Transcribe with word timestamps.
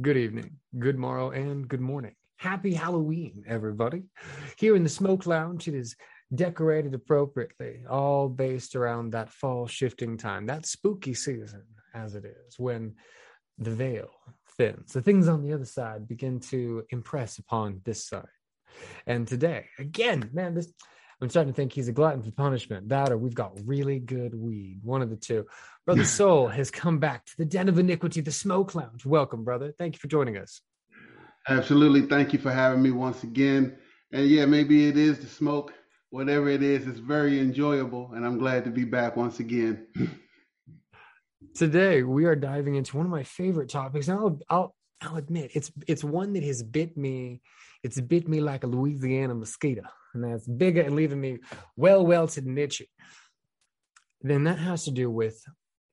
good 0.00 0.16
evening, 0.16 0.56
good 0.78 0.98
morrow, 0.98 1.30
and 1.30 1.68
good 1.68 1.80
morning. 1.80 2.14
Happy 2.38 2.72
Halloween, 2.72 3.44
everybody. 3.46 4.04
Here 4.56 4.74
in 4.74 4.82
the 4.82 4.88
Smoke 4.88 5.26
Lounge, 5.26 5.68
it 5.68 5.74
is 5.74 5.94
decorated 6.34 6.94
appropriately, 6.94 7.82
all 7.88 8.28
based 8.28 8.76
around 8.76 9.10
that 9.10 9.28
fall 9.28 9.66
shifting 9.66 10.16
time, 10.16 10.46
that 10.46 10.64
spooky 10.64 11.12
season, 11.12 11.64
as 11.94 12.14
it 12.14 12.24
is, 12.24 12.58
when 12.58 12.94
the 13.58 13.72
veil 13.72 14.08
thins. 14.56 14.92
The 14.92 15.02
things 15.02 15.28
on 15.28 15.42
the 15.42 15.52
other 15.52 15.66
side 15.66 16.08
begin 16.08 16.40
to 16.40 16.84
impress 16.90 17.38
upon 17.38 17.82
this 17.84 18.06
side. 18.06 18.24
And 19.06 19.28
today, 19.28 19.66
again, 19.78 20.30
man, 20.32 20.54
this 20.54 20.72
I'm 21.20 21.28
starting 21.28 21.52
to 21.52 21.56
think 21.56 21.72
he's 21.72 21.88
a 21.88 21.92
glutton 21.92 22.22
for 22.22 22.30
punishment. 22.30 22.88
That 22.88 23.10
or 23.10 23.18
we've 23.18 23.34
got 23.34 23.52
really 23.64 23.98
good 23.98 24.34
weed. 24.34 24.80
One 24.82 25.02
of 25.02 25.10
the 25.10 25.16
two. 25.16 25.46
Brother 25.84 26.04
Soul 26.18 26.48
has 26.48 26.70
come 26.70 26.98
back 26.98 27.26
to 27.26 27.36
the 27.36 27.44
den 27.44 27.68
of 27.68 27.78
iniquity, 27.78 28.20
the 28.22 28.32
smoke 28.32 28.74
lounge. 28.74 29.04
Welcome, 29.04 29.44
brother. 29.44 29.72
Thank 29.76 29.94
you 29.94 29.98
for 29.98 30.08
joining 30.08 30.38
us. 30.38 30.62
Absolutely. 31.48 32.02
Thank 32.02 32.32
you 32.32 32.38
for 32.38 32.50
having 32.50 32.82
me 32.82 32.90
once 32.90 33.22
again. 33.22 33.76
And 34.12 34.28
yeah, 34.28 34.46
maybe 34.46 34.88
it 34.88 34.96
is 34.96 35.18
the 35.18 35.26
smoke. 35.26 35.74
Whatever 36.10 36.48
it 36.48 36.62
is, 36.62 36.86
it's 36.86 36.98
very 36.98 37.38
enjoyable. 37.38 38.12
And 38.14 38.24
I'm 38.24 38.38
glad 38.38 38.64
to 38.64 38.70
be 38.70 38.84
back 38.84 39.16
once 39.16 39.40
again. 39.40 39.86
Today 41.54 42.02
we 42.02 42.24
are 42.26 42.36
diving 42.36 42.76
into 42.76 42.96
one 42.96 43.06
of 43.06 43.12
my 43.12 43.24
favorite 43.24 43.68
topics. 43.68 44.08
And 44.08 44.18
I'll 44.18 44.40
I'll 44.48 44.74
I'll 45.02 45.16
admit 45.16 45.52
it's 45.54 45.70
it's 45.86 46.04
one 46.04 46.32
that 46.34 46.42
has 46.44 46.62
bit 46.62 46.96
me, 46.96 47.42
it's 47.82 48.00
bit 48.00 48.28
me 48.28 48.40
like 48.40 48.64
a 48.64 48.66
Louisiana 48.66 49.34
mosquito 49.34 49.82
and 50.14 50.24
that's 50.24 50.46
bigger 50.46 50.82
and 50.82 50.96
leaving 50.96 51.20
me 51.20 51.38
well 51.76 52.04
welted 52.04 52.46
and 52.46 52.58
itchy, 52.58 52.90
then 54.22 54.44
that 54.44 54.58
has 54.58 54.84
to 54.84 54.90
do 54.90 55.10
with 55.10 55.42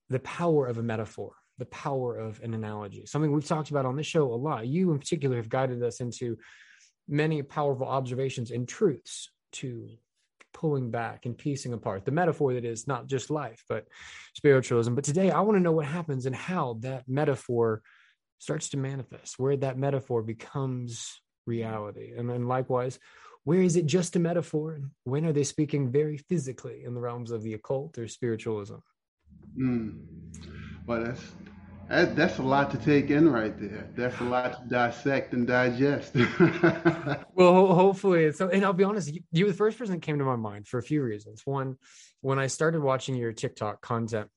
the 0.10 0.20
power 0.20 0.68
of 0.68 0.78
a 0.78 0.84
metaphor, 0.84 1.34
the 1.58 1.66
power 1.66 2.18
of 2.18 2.42
an 2.42 2.54
analogy, 2.54 3.06
something 3.06 3.32
we've 3.32 3.48
talked 3.48 3.70
about 3.70 3.86
on 3.86 3.96
this 3.96 4.08
show 4.08 4.34
a 4.34 4.36
lot. 4.36 4.68
You, 4.68 4.92
in 4.92 5.00
particular, 5.00 5.38
have 5.38 5.50
guided 5.50 5.84
us 5.84 6.00
into 6.00 6.38
many 7.08 7.42
powerful 7.42 7.88
observations 7.88 8.52
and 8.52 8.68
truths 8.68 9.30
to 9.54 9.90
pulling 10.54 10.90
back 10.92 11.26
and 11.26 11.38
piecing 11.38 11.74
apart 11.74 12.04
the 12.04 12.12
metaphor 12.12 12.54
that 12.54 12.66
is 12.66 12.88
not 12.88 13.08
just 13.08 13.30
life, 13.30 13.64
but 13.70 13.86
spiritualism. 14.36 14.96
But 14.96 15.04
today, 15.04 15.30
I 15.30 15.42
want 15.42 15.58
to 15.58 15.62
know 15.64 15.72
what 15.72 15.86
happens 15.86 16.26
and 16.26 16.36
how 16.36 16.78
that 16.82 17.04
metaphor 17.08 17.82
starts 18.40 18.70
to 18.70 18.78
manifest, 18.78 19.38
where 19.38 19.58
that 19.58 19.78
metaphor 19.78 20.22
becomes 20.22 21.22
reality. 21.48 22.14
And 22.18 22.30
then, 22.30 22.48
likewise, 22.48 23.00
where 23.44 23.62
is 23.62 23.76
it 23.78 23.86
just 23.86 24.16
a 24.16 24.20
metaphor? 24.20 24.74
And 24.74 24.92
When 25.06 25.26
are 25.26 25.34
they 25.34 25.44
speaking 25.44 25.92
very 25.92 26.18
physically 26.18 26.84
in 26.84 26.94
the 26.94 27.00
realms 27.00 27.32
of 27.32 27.44
the 27.44 27.54
occult 27.54 27.98
or 27.98 28.08
spiritualism? 28.08 28.76
Mm. 29.58 30.00
Well, 30.86 31.04
that's 31.04 31.22
that, 31.90 32.18
that's 32.18 32.38
a 32.40 32.44
lot 32.44 32.70
to 32.72 32.78
take 32.78 33.10
in 33.10 33.30
right 33.30 33.58
there. 33.58 33.90
That's 33.96 34.20
a 34.20 34.26
lot 34.26 34.62
to 34.62 34.68
dissect 34.68 35.34
and 35.34 35.48
digest. 35.48 36.14
well, 37.34 37.74
hopefully 37.74 38.32
so. 38.34 38.50
And 38.50 38.66
I'll 38.66 38.74
be 38.74 38.84
honest, 38.84 39.14
you, 39.14 39.22
you 39.32 39.46
were 39.46 39.52
the 39.52 39.58
first 39.58 39.78
person 39.78 39.96
that 39.96 40.02
came 40.02 40.20
to 40.20 40.26
my 40.26 40.36
mind 40.36 40.68
for 40.68 40.80
a 40.80 40.84
few 40.84 41.02
reasons. 41.02 41.44
One, 41.46 41.78
when 42.20 42.40
I 42.40 42.48
started 42.48 42.82
watching 42.82 43.16
your 43.16 43.32
TikTok 43.32 43.82
content, 43.82 44.30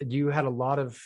you 0.00 0.28
had 0.28 0.46
a 0.46 0.50
lot 0.50 0.78
of 0.78 0.98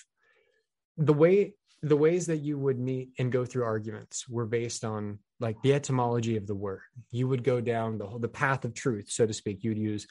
the 0.97 1.13
way 1.13 1.55
the 1.83 1.97
ways 1.97 2.27
that 2.27 2.39
you 2.39 2.59
would 2.59 2.79
meet 2.79 3.11
and 3.19 3.31
go 3.31 3.45
through 3.45 3.65
arguments 3.65 4.29
were 4.29 4.47
based 4.47 4.85
on 4.85 5.19
like 5.41 5.61
the 5.63 5.75
etymology 5.75 6.37
of 6.37 6.47
the 6.47 6.55
word. 6.55 6.81
You 7.11 7.29
would 7.29 7.45
go 7.45 7.61
down 7.61 7.99
the 7.99 8.07
whole, 8.07 8.19
the 8.19 8.29
path 8.29 8.65
of 8.65 8.75
truth, 8.75 9.11
so 9.11 9.27
to 9.27 9.33
speak. 9.33 9.63
You 9.63 9.71
would 9.71 9.79
use 9.79 10.07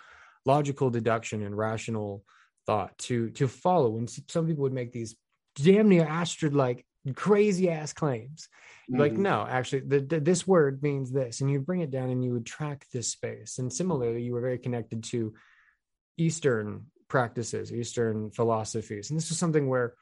logical 0.45 0.89
deduction 0.89 1.41
and 1.41 1.57
rational 1.57 2.23
thought 2.65 2.97
to 2.99 3.31
to 3.31 3.47
follow. 3.47 3.97
And 3.97 4.09
some 4.27 4.47
people 4.47 4.63
would 4.63 4.73
make 4.73 4.91
these 4.91 5.15
damn 5.55 5.89
near 5.89 6.05
astrid 6.05 6.53
like 6.53 6.85
crazy 7.15 7.69
ass 7.69 7.93
claims. 7.93 8.47
Mm-hmm. 8.89 8.99
Like, 8.99 9.13
no, 9.13 9.45
actually, 9.47 9.81
the, 9.81 9.99
the, 9.99 10.19
this 10.19 10.45
word 10.45 10.83
means 10.83 11.11
this, 11.11 11.41
and 11.41 11.49
you 11.49 11.59
bring 11.59 11.81
it 11.81 11.91
down 11.91 12.09
and 12.09 12.23
you 12.23 12.33
would 12.33 12.45
track 12.45 12.85
this 12.93 13.09
space. 13.09 13.57
And 13.57 13.73
similarly, 13.73 14.21
you 14.21 14.33
were 14.33 14.41
very 14.41 14.59
connected 14.59 15.03
to 15.05 15.33
Eastern 16.17 16.85
practices, 17.07 17.73
Eastern 17.73 18.31
philosophies, 18.31 19.09
and 19.09 19.17
this 19.17 19.29
was 19.29 19.39
something 19.39 19.67
where 19.67 19.95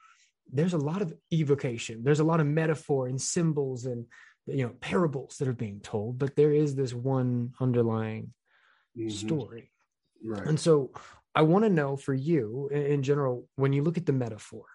there's 0.51 0.73
a 0.73 0.77
lot 0.77 1.01
of 1.01 1.13
evocation, 1.31 2.03
there's 2.03 2.19
a 2.19 2.23
lot 2.23 2.39
of 2.39 2.47
metaphor 2.47 3.07
and 3.07 3.21
symbols 3.21 3.85
and 3.85 4.05
you 4.45 4.63
know 4.63 4.73
parables 4.81 5.37
that 5.37 5.47
are 5.47 5.53
being 5.53 5.79
told 5.79 6.19
but 6.19 6.35
there 6.35 6.51
is 6.51 6.75
this 6.75 6.93
one 6.93 7.53
underlying 7.61 8.33
mm-hmm. 8.97 9.09
story. 9.09 9.71
Right. 10.25 10.45
And 10.45 10.59
so 10.59 10.91
i 11.35 11.41
want 11.41 11.63
to 11.63 11.69
know 11.69 11.95
for 11.95 12.13
you 12.13 12.69
in 12.69 13.03
general 13.03 13.47
when 13.55 13.73
you 13.73 13.83
look 13.83 13.97
at 13.97 14.05
the 14.05 14.13
metaphor 14.13 14.65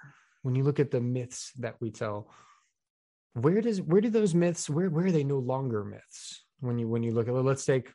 when 0.42 0.54
you 0.54 0.64
look 0.64 0.80
at 0.80 0.90
the 0.90 1.00
myths 1.00 1.52
that 1.58 1.76
we 1.80 1.90
tell 1.90 2.30
where 3.34 3.60
does 3.60 3.80
where 3.80 4.00
do 4.00 4.10
those 4.10 4.34
myths 4.34 4.68
where 4.68 4.90
where 4.90 5.06
are 5.06 5.12
they 5.12 5.24
no 5.24 5.38
longer 5.38 5.84
myths 5.84 6.44
when 6.60 6.78
you 6.78 6.88
when 6.88 7.02
you 7.02 7.12
look 7.12 7.28
at 7.28 7.34
let's 7.34 7.64
take 7.64 7.92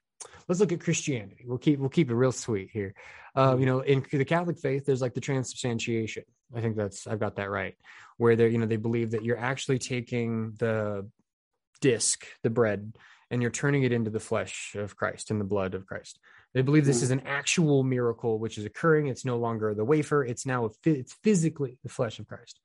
let's 0.48 0.60
look 0.60 0.72
at 0.72 0.80
christianity 0.80 1.44
we'll 1.48 1.58
keep 1.58 1.80
we'll 1.80 1.90
keep 1.90 2.10
it 2.10 2.16
real 2.16 2.32
sweet 2.32 2.70
here 2.72 2.94
uh, 3.36 3.56
you 3.58 3.66
know 3.66 3.82
in 3.82 4.06
the 4.12 4.26
catholic 4.26 4.60
faith 4.60 4.86
there's 4.86 5.02
like 5.02 5.14
the 5.14 5.22
transubstantiation 5.22 6.24
i 6.56 6.62
think 6.62 6.76
that's 6.76 7.08
i've 7.08 7.20
got 7.20 7.36
that 7.36 7.50
right 7.50 7.76
where 8.18 8.36
they 8.36 8.50
you 8.50 8.58
know 8.58 8.66
they 8.66 8.78
believe 8.78 9.12
that 9.12 9.24
you're 9.24 9.38
actually 9.38 9.80
taking 9.80 10.54
the 10.60 11.06
disc, 11.84 12.26
the 12.44 12.50
bread, 12.50 12.94
and 13.30 13.42
you're 13.42 13.52
turning 13.52 13.84
it 13.84 13.92
into 13.92 14.10
the 14.10 14.20
flesh 14.20 14.74
of 14.76 14.96
Christ 14.96 15.30
and 15.32 15.40
the 15.40 15.46
blood 15.46 15.76
of 15.76 15.86
Christ. 15.86 16.18
They 16.54 16.62
believe 16.62 16.86
this 16.86 17.02
is 17.02 17.12
an 17.12 17.24
actual 17.26 17.84
miracle 17.84 18.40
which 18.40 18.58
is 18.58 18.66
occurring. 18.66 19.08
It's 19.08 19.26
no 19.26 19.38
longer 19.38 19.74
the 19.74 19.84
wafer; 19.84 20.24
it's 20.24 20.46
now 20.46 20.66
a, 20.66 20.70
it's 20.86 21.14
physically 21.24 21.78
the 21.84 21.90
flesh 21.90 22.20
of 22.20 22.28
Christ. 22.28 22.60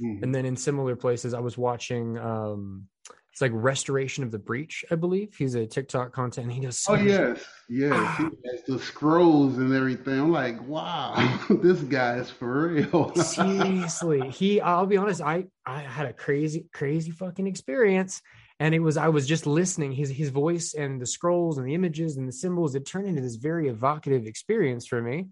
Mm-hmm. 0.00 0.22
And 0.22 0.34
then 0.34 0.46
in 0.46 0.56
similar 0.56 0.96
places, 0.96 1.34
I 1.34 1.40
was 1.40 1.58
watching. 1.58 2.16
Um, 2.18 2.88
it's 3.32 3.40
like 3.40 3.50
restoration 3.54 4.24
of 4.24 4.30
the 4.30 4.38
breach, 4.38 4.84
I 4.90 4.94
believe. 4.94 5.34
He's 5.34 5.54
a 5.54 5.66
TikTok 5.66 6.12
content. 6.12 6.48
And 6.48 6.52
he 6.52 6.60
does. 6.60 6.78
So 6.78 6.92
oh 6.92 6.96
yes, 6.96 7.42
yes. 7.66 7.92
Ah. 7.94 8.16
He 8.18 8.50
has 8.50 8.62
the 8.68 8.78
scrolls 8.78 9.56
and 9.56 9.72
everything. 9.72 10.20
I'm 10.20 10.30
like, 10.30 10.62
wow, 10.68 11.14
this 11.50 11.80
guy 11.80 12.16
is 12.16 12.28
for 12.28 12.68
real. 12.68 13.14
Seriously, 13.14 14.28
he. 14.28 14.60
I'll 14.60 14.84
be 14.84 14.98
honest. 14.98 15.22
I 15.22 15.46
I 15.64 15.80
had 15.80 16.06
a 16.06 16.12
crazy, 16.12 16.66
crazy 16.74 17.10
fucking 17.10 17.46
experience 17.46 18.20
and 18.60 18.74
it 18.74 18.80
was 18.80 18.96
i 18.96 19.08
was 19.08 19.26
just 19.26 19.46
listening 19.46 19.92
his 19.92 20.10
his 20.10 20.28
voice 20.28 20.74
and 20.74 21.00
the 21.00 21.06
scrolls 21.06 21.58
and 21.58 21.66
the 21.66 21.74
images 21.74 22.16
and 22.16 22.28
the 22.28 22.32
symbols 22.32 22.74
it 22.74 22.86
turned 22.86 23.08
into 23.08 23.22
this 23.22 23.36
very 23.36 23.68
evocative 23.68 24.26
experience 24.26 24.86
for 24.86 25.00
me 25.00 25.28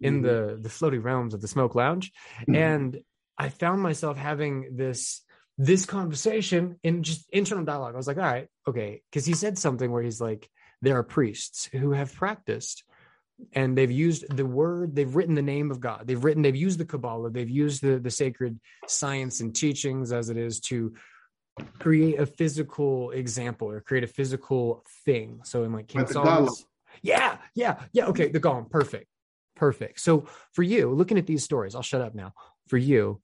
in 0.00 0.22
mm-hmm. 0.22 0.22
the 0.22 0.58
the 0.62 0.68
floaty 0.68 1.02
realms 1.02 1.34
of 1.34 1.40
the 1.40 1.46
smoke 1.46 1.74
lounge 1.74 2.10
mm-hmm. 2.40 2.54
and 2.54 2.98
i 3.38 3.50
found 3.50 3.80
myself 3.82 4.16
having 4.16 4.74
this 4.74 5.22
this 5.58 5.84
conversation 5.86 6.76
in 6.82 7.02
just 7.02 7.28
internal 7.30 7.64
dialogue 7.64 7.94
i 7.94 7.96
was 7.96 8.06
like 8.06 8.16
all 8.16 8.22
right 8.22 8.48
okay 8.66 9.02
because 9.10 9.26
he 9.26 9.34
said 9.34 9.58
something 9.58 9.90
where 9.90 10.02
he's 10.02 10.20
like 10.20 10.48
there 10.80 10.96
are 10.96 11.02
priests 11.02 11.66
who 11.72 11.92
have 11.92 12.14
practiced 12.14 12.84
and 13.54 13.76
they've 13.76 13.90
used 13.90 14.24
the 14.36 14.46
word 14.46 14.94
they've 14.94 15.14
written 15.14 15.34
the 15.34 15.42
name 15.42 15.70
of 15.70 15.80
god 15.80 16.06
they've 16.06 16.24
written 16.24 16.42
they've 16.42 16.56
used 16.56 16.78
the 16.78 16.84
kabbalah 16.84 17.30
they've 17.30 17.50
used 17.50 17.82
the 17.82 17.98
the 17.98 18.10
sacred 18.10 18.58
science 18.86 19.40
and 19.40 19.54
teachings 19.54 20.12
as 20.12 20.30
it 20.30 20.36
is 20.36 20.60
to 20.60 20.92
create 21.78 22.18
a 22.18 22.26
physical 22.26 23.10
example 23.10 23.70
or 23.70 23.80
create 23.80 24.04
a 24.04 24.08
physical 24.08 24.84
thing. 25.04 25.40
So 25.44 25.64
in 25.64 25.72
like 25.72 25.88
King 25.88 26.06
Solomon's, 26.06 26.64
yeah, 27.02 27.38
yeah, 27.54 27.80
yeah. 27.92 28.06
Okay, 28.06 28.28
the 28.28 28.40
golem, 28.40 28.70
perfect, 28.70 29.06
perfect. 29.56 30.00
So 30.00 30.26
for 30.52 30.62
you, 30.62 30.92
looking 30.92 31.18
at 31.18 31.26
these 31.26 31.44
stories, 31.44 31.74
I'll 31.74 31.82
shut 31.82 32.00
up 32.00 32.14
now. 32.14 32.32
For 32.68 32.78
you, 32.78 33.20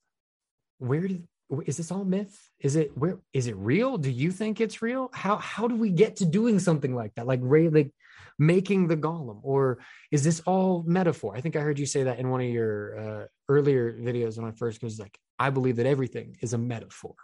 where 0.78 1.06
did 1.06 1.26
is 1.66 1.76
this 1.76 1.90
all 1.90 2.04
myth? 2.04 2.50
Is 2.60 2.76
it 2.76 2.96
where 2.96 3.18
is 3.32 3.46
it 3.46 3.56
real? 3.56 3.96
Do 3.98 4.10
you 4.10 4.30
think 4.30 4.60
it's 4.60 4.82
real? 4.82 5.10
How 5.12 5.36
how 5.36 5.66
do 5.66 5.76
we 5.76 5.90
get 5.90 6.16
to 6.16 6.26
doing 6.26 6.58
something 6.58 6.94
like 6.94 7.14
that? 7.14 7.26
Like 7.26 7.40
Ray, 7.42 7.68
like 7.68 7.92
making 8.38 8.88
the 8.88 8.96
golem, 8.96 9.40
or 9.42 9.78
is 10.10 10.22
this 10.22 10.40
all 10.40 10.84
metaphor? 10.86 11.34
I 11.34 11.40
think 11.40 11.56
I 11.56 11.60
heard 11.60 11.78
you 11.78 11.86
say 11.86 12.04
that 12.04 12.18
in 12.18 12.30
one 12.30 12.40
of 12.40 12.48
your 12.48 12.98
uh, 12.98 13.26
earlier 13.48 13.92
videos 13.92 14.36
when 14.36 14.46
I 14.46 14.52
first 14.52 14.82
was 14.82 14.98
like, 14.98 15.18
I 15.38 15.50
believe 15.50 15.76
that 15.76 15.86
everything 15.86 16.36
is 16.40 16.52
a 16.52 16.58
metaphor. 16.58 17.14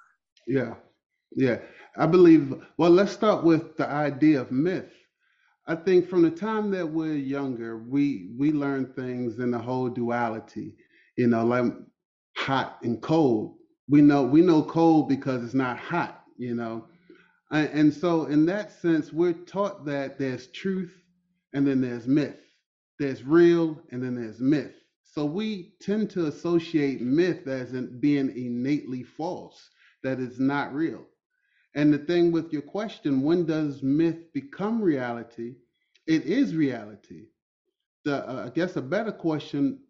Yeah, 0.47 0.75
yeah, 1.33 1.59
I 1.97 2.07
believe. 2.07 2.55
Well, 2.79 2.91
let's 2.91 3.13
start 3.13 3.45
with 3.45 3.77
the 3.77 3.89
idea 3.89 4.41
of 4.41 4.51
myth. 4.51 4.93
I 5.67 5.75
think 5.75 6.09
from 6.09 6.23
the 6.23 6.31
time 6.31 6.71
that 6.73 6.87
we're 6.87 7.15
younger, 7.15 7.79
we 7.79 8.31
we 8.37 8.53
learn 8.53 8.87
things 8.87 9.39
in 9.39 9.51
the 9.51 9.59
whole 9.59 9.89
duality. 9.89 10.77
You 11.17 11.29
know, 11.29 11.45
like 11.45 11.73
hot 12.37 12.79
and 12.83 13.01
cold. 13.01 13.57
We 13.89 14.01
know 14.03 14.23
we 14.25 14.41
know 14.43 14.63
cold 14.63 15.09
because 15.09 15.45
it's 15.45 15.55
not 15.55 15.79
hot. 15.79 16.25
You 16.37 16.55
know, 16.55 16.87
and, 17.51 17.69
and 17.69 17.95
so 17.95 18.27
in 18.27 18.47
that 18.47 18.73
sense, 18.73 19.13
we're 19.13 19.33
taught 19.33 19.85
that 19.87 20.19
there's 20.19 20.49
truth 20.49 20.95
and 21.53 21.67
then 21.67 21.81
there's 21.81 22.07
myth. 22.07 22.41
There's 22.99 23.23
real 23.23 23.81
and 23.91 24.03
then 24.03 24.15
there's 24.15 24.41
myth. 24.41 24.75
So 25.05 25.25
we 25.25 25.75
tend 25.81 26.11
to 26.11 26.27
associate 26.27 27.01
myth 27.01 27.47
as 27.47 27.73
in 27.73 28.01
being 28.01 28.31
innately 28.37 29.05
false, 29.05 29.71
that 30.03 30.19
it's 30.19 30.41
not 30.41 30.75
real. 30.75 31.07
And 31.77 31.93
the 31.93 31.99
thing 31.99 32.33
with 32.33 32.53
your 32.53 32.63
question, 32.63 33.23
when 33.23 33.47
does 33.47 33.83
myth 33.83 34.33
become 34.33 34.83
reality? 34.83 35.55
It 36.07 36.25
is 36.25 36.55
reality. 36.57 37.27
The 38.05 38.29
uh, 38.29 38.47
I 38.47 38.51
guess 38.51 38.77
a 38.77 38.83
better 38.83 39.13
question, 39.13 39.81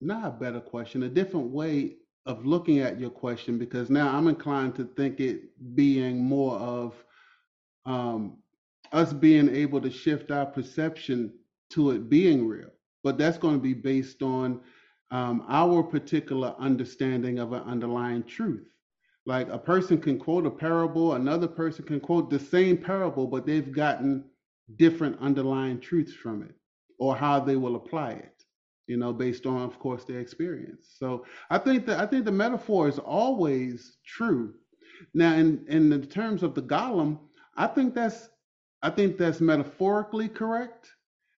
not 0.00 0.26
a 0.26 0.30
better 0.30 0.60
question, 0.60 1.02
a 1.02 1.08
different 1.08 1.50
way 1.50 1.96
of 2.26 2.46
looking 2.46 2.78
at 2.78 2.98
your 2.98 3.10
question 3.10 3.58
because 3.58 3.90
now 3.90 4.16
I'm 4.16 4.28
inclined 4.28 4.74
to 4.76 4.84
think 4.96 5.20
it 5.20 5.42
being 5.74 6.22
more 6.22 6.56
of 6.56 6.94
um, 7.84 8.38
us 8.92 9.12
being 9.12 9.54
able 9.54 9.80
to 9.80 9.90
shift 9.90 10.30
our 10.30 10.46
perception 10.46 11.34
to 11.70 11.90
it 11.90 12.08
being 12.08 12.46
real. 12.46 12.70
But 13.02 13.18
that's 13.18 13.36
going 13.36 13.56
to 13.56 13.62
be 13.62 13.74
based 13.74 14.22
on 14.22 14.60
um, 15.10 15.44
our 15.48 15.82
particular 15.82 16.54
understanding 16.58 17.38
of 17.38 17.52
an 17.52 17.62
underlying 17.62 18.22
truth. 18.22 18.66
Like 19.26 19.48
a 19.50 19.58
person 19.58 20.00
can 20.00 20.18
quote 20.18 20.46
a 20.46 20.50
parable, 20.50 21.14
another 21.14 21.48
person 21.48 21.84
can 21.84 22.00
quote 22.00 22.30
the 22.30 22.38
same 22.38 22.78
parable, 22.78 23.26
but 23.26 23.46
they've 23.46 23.72
gotten 23.72 24.24
different 24.76 25.18
underlying 25.20 25.80
truths 25.80 26.12
from 26.14 26.42
it 26.42 26.54
or 26.98 27.14
how 27.16 27.40
they 27.40 27.56
will 27.56 27.76
apply 27.76 28.12
it 28.12 28.33
you 28.86 28.96
know 28.96 29.12
based 29.12 29.46
on 29.46 29.62
of 29.62 29.78
course 29.78 30.04
their 30.04 30.20
experience. 30.20 30.94
So 30.98 31.24
i 31.50 31.58
think 31.58 31.86
that 31.86 32.00
i 32.00 32.06
think 32.06 32.24
the 32.24 32.32
metaphor 32.32 32.88
is 32.88 32.98
always 32.98 33.98
true. 34.06 34.54
Now 35.14 35.34
in 35.34 35.64
in 35.68 35.90
the 35.90 35.98
terms 36.00 36.42
of 36.42 36.54
the 36.54 36.62
golem 36.62 37.18
i 37.56 37.66
think 37.66 37.94
that's 37.94 38.28
i 38.82 38.90
think 38.90 39.18
that's 39.18 39.40
metaphorically 39.40 40.28
correct. 40.28 40.90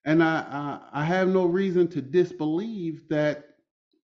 And 0.05 0.23
i 0.23 0.79
i, 0.93 1.01
I 1.01 1.03
have 1.05 1.27
no 1.27 1.45
reason 1.45 1.87
to 1.89 2.01
disbelieve 2.01 3.07
that 3.09 3.45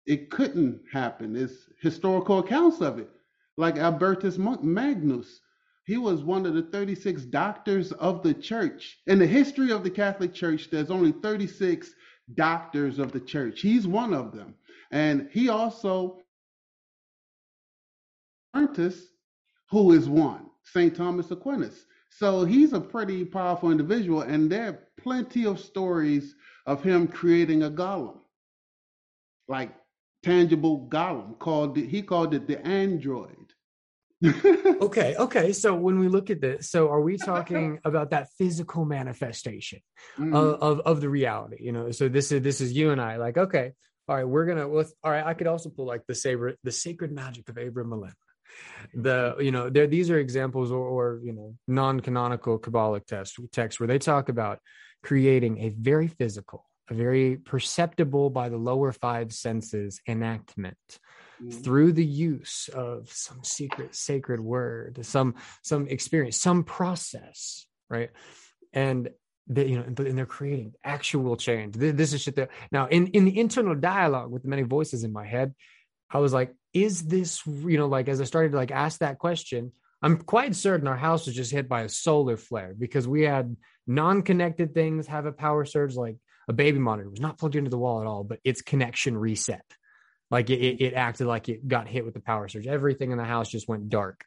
it 0.06 0.30
couldn't 0.30 0.82
happen. 0.92 1.34
It's 1.36 1.68
historical 1.80 2.38
accounts 2.38 2.80
of 2.80 2.98
it. 2.98 3.10
Like 3.56 3.76
albertus 3.78 4.38
magnus 4.38 5.40
he 5.86 5.96
was 5.96 6.24
one 6.24 6.44
of 6.46 6.54
the 6.54 6.62
36 6.62 7.26
doctors 7.26 7.92
of 7.92 8.22
the 8.24 8.34
church. 8.34 8.98
In 9.06 9.20
the 9.20 9.26
history 9.26 9.70
of 9.70 9.84
the 9.84 9.90
Catholic 9.90 10.34
Church, 10.34 10.68
there's 10.68 10.90
only 10.90 11.12
36 11.12 11.94
doctors 12.34 12.98
of 12.98 13.12
the 13.12 13.20
church. 13.20 13.60
He's 13.60 13.86
one 13.86 14.12
of 14.14 14.32
them. 14.34 14.54
And 14.90 15.28
he 15.32 15.48
also, 15.48 16.20
who 18.52 19.92
is 19.92 20.08
one, 20.08 20.46
St. 20.64 20.94
Thomas 20.96 21.30
Aquinas. 21.30 21.86
So 22.10 22.44
he's 22.44 22.72
a 22.72 22.80
pretty 22.80 23.24
powerful 23.24 23.70
individual, 23.70 24.22
and 24.22 24.50
there 24.50 24.68
are 24.68 24.78
plenty 24.98 25.44
of 25.46 25.60
stories 25.60 26.34
of 26.64 26.82
him 26.82 27.06
creating 27.06 27.62
a 27.62 27.70
golem, 27.70 28.18
like 29.48 29.70
tangible 30.22 30.88
golem. 30.90 31.38
Called 31.38 31.76
he 31.76 32.02
called 32.02 32.34
it 32.34 32.46
the 32.46 32.64
android. 32.66 33.45
Okay 34.24 35.14
okay 35.16 35.52
so 35.52 35.74
when 35.74 35.98
we 35.98 36.08
look 36.08 36.30
at 36.30 36.40
this 36.40 36.70
so 36.70 36.88
are 36.88 37.00
we 37.00 37.16
talking 37.16 37.78
about 37.84 38.10
that 38.10 38.28
physical 38.38 38.84
manifestation 38.84 39.80
mm-hmm. 40.18 40.34
of, 40.34 40.54
of, 40.62 40.80
of 40.80 41.00
the 41.00 41.08
reality 41.08 41.56
you 41.60 41.72
know 41.72 41.90
so 41.90 42.08
this 42.08 42.32
is 42.32 42.40
this 42.42 42.60
is 42.60 42.72
you 42.72 42.90
and 42.90 43.00
i 43.00 43.16
like 43.16 43.36
okay 43.36 43.72
all 44.08 44.16
right 44.16 44.26
we're 44.26 44.46
gonna 44.46 44.66
let's 44.66 44.94
all 45.04 45.10
right 45.10 45.26
i 45.26 45.34
could 45.34 45.46
also 45.46 45.68
pull 45.68 45.86
like 45.86 46.02
the 46.08 46.14
saber 46.14 46.54
the 46.64 46.72
sacred 46.72 47.12
magic 47.12 47.48
of 47.50 47.56
Abramelin 47.56 48.12
the 48.94 49.36
you 49.38 49.50
know 49.50 49.68
there 49.68 49.86
these 49.86 50.08
are 50.08 50.18
examples 50.18 50.70
or, 50.70 50.86
or 50.86 51.20
you 51.22 51.34
know 51.34 51.54
non-canonical 51.68 52.58
kabbalic 52.58 53.04
text 53.04 53.38
text 53.52 53.78
where 53.78 53.86
they 53.86 53.98
talk 53.98 54.30
about 54.30 54.60
creating 55.02 55.58
a 55.58 55.68
very 55.78 56.08
physical 56.08 56.64
a 56.88 56.94
very 56.94 57.36
perceptible 57.36 58.30
by 58.30 58.48
the 58.48 58.56
lower 58.56 58.92
five 58.92 59.32
senses 59.32 60.00
enactment. 60.06 60.76
Mm-hmm. 61.42 61.62
through 61.62 61.92
the 61.92 62.04
use 62.04 62.70
of 62.72 63.12
some 63.12 63.44
secret 63.44 63.94
sacred 63.94 64.40
word 64.40 65.04
some 65.04 65.34
some 65.62 65.86
experience 65.86 66.38
some 66.38 66.64
process 66.64 67.66
right? 67.88 68.10
And 68.72 69.10
they, 69.48 69.66
you 69.68 69.76
know 69.76 69.84
and 69.84 70.18
they're 70.18 70.26
creating 70.26 70.72
actual 70.82 71.36
change. 71.36 71.76
This 71.76 72.12
is 72.12 72.22
shit 72.22 72.36
that 72.36 72.50
now 72.72 72.86
in 72.86 73.08
in 73.08 73.24
the 73.24 73.38
internal 73.38 73.74
dialogue 73.74 74.30
with 74.30 74.42
the 74.42 74.48
many 74.48 74.62
voices 74.62 75.04
in 75.04 75.12
my 75.12 75.24
head 75.24 75.54
i 76.10 76.18
was 76.18 76.32
like 76.32 76.54
is 76.72 77.02
this 77.02 77.44
you 77.46 77.78
know 77.78 77.86
like 77.86 78.08
as 78.08 78.20
i 78.20 78.24
started 78.24 78.50
to 78.50 78.56
like 78.56 78.70
ask 78.70 79.00
that 79.00 79.18
question 79.18 79.72
i'm 80.02 80.18
quite 80.18 80.54
certain 80.54 80.88
our 80.88 80.96
house 80.96 81.26
was 81.26 81.34
just 81.34 81.52
hit 81.52 81.68
by 81.68 81.82
a 81.82 81.88
solar 81.88 82.36
flare 82.36 82.74
because 82.76 83.06
we 83.06 83.22
had 83.22 83.56
non-connected 83.86 84.74
things 84.74 85.06
have 85.06 85.26
a 85.26 85.32
power 85.32 85.64
surge 85.64 85.94
like 85.94 86.16
a 86.48 86.52
baby 86.52 86.78
monitor 86.78 87.10
was 87.10 87.20
not 87.20 87.38
plugged 87.38 87.56
into 87.56 87.70
the 87.70 87.78
wall 87.78 88.00
at 88.00 88.06
all 88.06 88.24
but 88.24 88.40
its 88.44 88.62
connection 88.62 89.16
reset 89.16 89.64
like 90.30 90.50
it, 90.50 90.82
it 90.82 90.94
acted 90.94 91.26
like 91.26 91.48
it 91.48 91.66
got 91.66 91.88
hit 91.88 92.04
with 92.04 92.14
the 92.14 92.20
power 92.20 92.48
surge. 92.48 92.66
Everything 92.66 93.12
in 93.12 93.18
the 93.18 93.24
house 93.24 93.48
just 93.48 93.68
went 93.68 93.88
dark. 93.88 94.24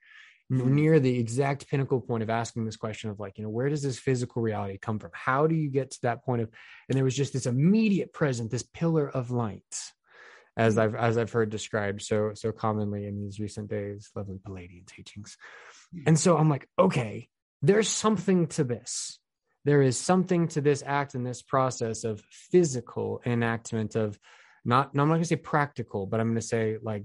Mm-hmm. 0.51 0.75
Near 0.75 0.99
the 0.99 1.19
exact 1.19 1.69
pinnacle 1.69 2.01
point 2.01 2.23
of 2.23 2.29
asking 2.31 2.65
this 2.65 2.75
question 2.75 3.11
of 3.11 3.19
like, 3.19 3.37
you 3.37 3.43
know, 3.43 3.51
where 3.51 3.69
does 3.69 3.83
this 3.83 3.99
physical 3.99 4.41
reality 4.41 4.79
come 4.79 4.97
from? 4.97 5.11
How 5.13 5.45
do 5.45 5.53
you 5.53 5.69
get 5.69 5.91
to 5.91 6.01
that 6.03 6.25
point 6.25 6.41
of? 6.41 6.49
And 6.87 6.97
there 6.97 7.03
was 7.03 7.15
just 7.15 7.33
this 7.33 7.45
immediate 7.45 8.13
present, 8.13 8.49
this 8.49 8.63
pillar 8.63 9.07
of 9.07 9.29
light, 9.29 9.61
as 10.57 10.75
mm-hmm. 10.75 10.95
I've 10.95 10.95
as 10.95 11.17
I've 11.19 11.31
heard 11.31 11.51
described 11.51 12.01
so 12.01 12.31
so 12.33 12.51
commonly 12.51 13.05
in 13.05 13.21
these 13.21 13.39
recent 13.39 13.69
days, 13.69 14.09
lovely 14.15 14.39
Palladian 14.43 14.85
teachings. 14.87 15.37
Mm-hmm. 15.93 16.07
And 16.07 16.19
so 16.19 16.35
I'm 16.35 16.49
like, 16.49 16.67
okay, 16.79 17.29
there's 17.61 17.87
something 17.87 18.47
to 18.47 18.63
this. 18.63 19.19
There 19.65 19.83
is 19.83 19.99
something 19.99 20.47
to 20.49 20.61
this 20.61 20.81
act 20.83 21.13
and 21.13 21.23
this 21.23 21.43
process 21.43 22.05
of 22.05 22.23
physical 22.31 23.21
enactment 23.23 23.95
of 23.95 24.17
not 24.65 24.93
no, 24.93 25.03
I'm 25.03 25.09
not 25.09 25.15
gonna 25.15 25.25
say 25.25 25.35
practical, 25.35 26.05
but 26.05 26.19
I'm 26.19 26.29
gonna 26.29 26.41
say 26.41 26.77
like 26.81 27.03